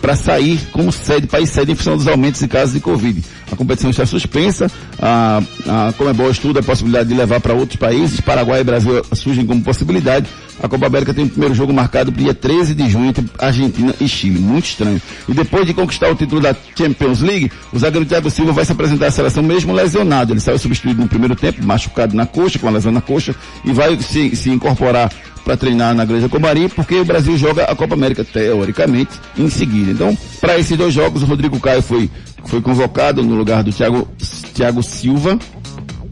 [0.00, 3.22] para sair como sede, país sede em função dos aumentos de casos de Covid.
[3.50, 4.70] A competição está suspensa.
[5.00, 5.42] A,
[5.88, 8.20] a Comebol estuda a possibilidade de levar para outros países.
[8.20, 10.26] Paraguai e Brasil surgem como possibilidade.
[10.62, 13.94] A Copa América tem o primeiro jogo marcado para dia 13 de junho entre Argentina
[14.00, 14.38] e Chile.
[14.38, 15.00] Muito estranho.
[15.28, 18.72] E depois de conquistar o título da Champions League, o zagueiro Thiago Silva vai se
[18.72, 20.32] apresentar à seleção mesmo lesionado.
[20.32, 23.34] Ele saiu substituído no primeiro tempo, machucado na coxa, com a lesão na coxa,
[23.64, 25.12] e vai se, se incorporar
[25.44, 29.92] para treinar na Granja Comari, porque o Brasil joga a Copa América, teoricamente, em seguida.
[29.92, 32.10] Então, para esses dois jogos, o Rodrigo Caio foi,
[32.46, 34.08] foi convocado no lugar do Thiago,
[34.52, 35.38] Thiago Silva,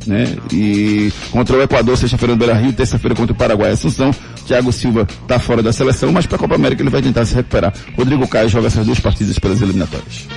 [0.07, 0.37] né?
[0.53, 4.11] E contra o Equador, sexta-feira no Beira Rio, terça-feira contra o Paraguai Assunção.
[4.47, 7.35] Thiago Silva está fora da seleção, mas para a Copa América ele vai tentar se
[7.35, 7.73] recuperar.
[7.97, 10.29] Rodrigo Caio joga essas duas partidas pelas eliminatórias.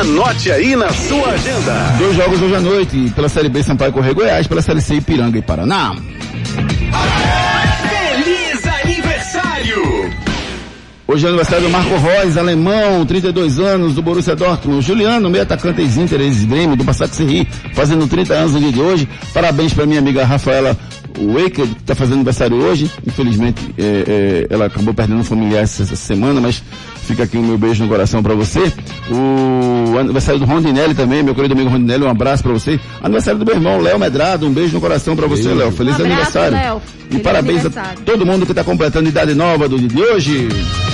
[0.00, 1.94] Anote aí na sua agenda.
[1.98, 5.38] Dois jogos hoje à noite, pela Série B Sampaio Correio Goiás, pela Série C Ipiranga
[5.38, 5.94] e Paraná.
[5.94, 7.55] Feliz
[11.16, 14.84] Hoje é aniversário do Marco Reus, alemão, 32 anos, do Borussia Dortmund.
[14.84, 19.08] Juliano, meio atacante ex-Inter, ex-Grêmio, do Passac Serri, fazendo 30 anos no dia de hoje.
[19.32, 20.76] Parabéns para minha amiga Rafaela
[21.18, 22.90] Waker, que está fazendo aniversário hoje.
[23.06, 26.62] Infelizmente, é, é, ela acabou perdendo um familiar essa, essa semana, mas
[27.06, 28.72] fica aqui o meu beijo no coração para você.
[29.10, 32.78] O aniversário do Rondinelli também, meu querido amigo Rondinelli, um abraço para você.
[33.02, 35.70] Aniversário do meu irmão, Léo Medrado, um beijo no coração para você, Léo.
[35.72, 36.56] Feliz Um abraço, aniversário.
[36.56, 36.82] Léo.
[37.06, 38.00] E Feliz parabéns aniversário.
[38.00, 40.48] a todo mundo que está completando idade nova do dia de hoje.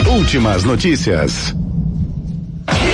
[0.06, 1.54] Últimas notícias.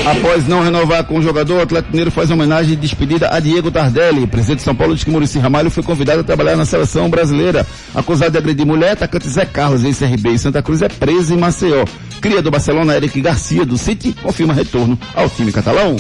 [0.07, 3.71] Após não renovar com o jogador, o Atlético Mineiro faz homenagem de despedida a Diego
[3.71, 4.27] Tardelli.
[4.27, 7.67] Presidente de São Paulo diz que Muricy Ramalho foi convidado a trabalhar na seleção brasileira.
[7.95, 11.85] Acusado de agredir mulher, atacante Zé Carlos, ex-CRB e Santa Cruz, é preso em Maceió.
[12.21, 15.97] Cria do Barcelona, Eric Garcia, do City, confirma retorno ao time catalão.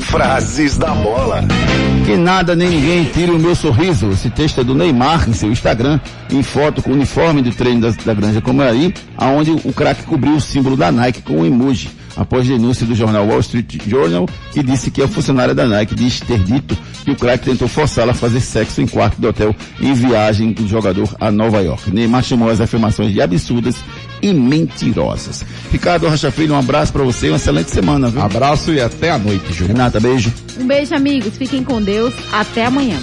[0.00, 1.42] Frases da bola.
[2.06, 4.12] Que nada nem ninguém tire o meu sorriso.
[4.12, 5.98] Esse texto é do Neymar em seu Instagram,
[6.30, 10.36] em foto com o uniforme de treino da, da Granja Comari, aonde o craque cobriu
[10.36, 11.90] o símbolo da Nike com um emoji.
[12.16, 16.20] Após denúncia do jornal Wall Street Journal, que disse que a funcionária da Nike diz
[16.20, 19.92] ter dito que o craque tentou forçá-la a fazer sexo em quarto do hotel em
[19.92, 21.90] viagem do jogador a Nova York.
[21.90, 23.76] Neymar chamou as afirmações de absurdas
[24.22, 25.44] e mentirosas.
[25.70, 28.22] Ricardo Rocha Filho, um abraço para você, uma excelente semana, viu?
[28.22, 29.74] Abraço e até a noite, Júlio.
[29.74, 30.32] Renata, beijo.
[30.58, 31.36] Um beijo, amigos.
[31.36, 32.14] Fiquem com Deus.
[32.32, 32.98] Até amanhã.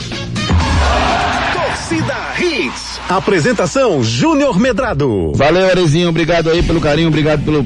[1.53, 2.99] Torcida Hits.
[3.09, 5.33] Apresentação Júnior Medrado.
[5.35, 7.65] Valeu, Arezinho, obrigado aí pelo carinho, obrigado pelo.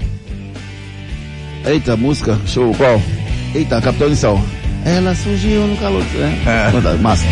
[1.65, 3.01] Eita, música, show, qual?
[3.53, 4.41] Eita, Capitão Inicial.
[4.85, 6.03] Ela surgiu no calor.
[6.45, 6.71] É.
[6.71, 7.25] Fantástico, Massa.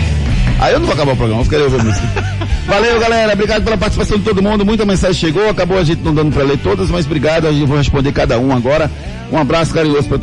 [0.60, 2.08] Aí eu não vou acabar o programa, ouvir a música.
[2.66, 4.66] Valeu, galera, obrigado pela participação de todo mundo.
[4.66, 7.68] Muita mensagem chegou, acabou a gente não dando para ler todas, mas obrigado, a gente
[7.68, 8.90] vai responder cada um agora.
[9.32, 10.18] Um abraço carinhoso para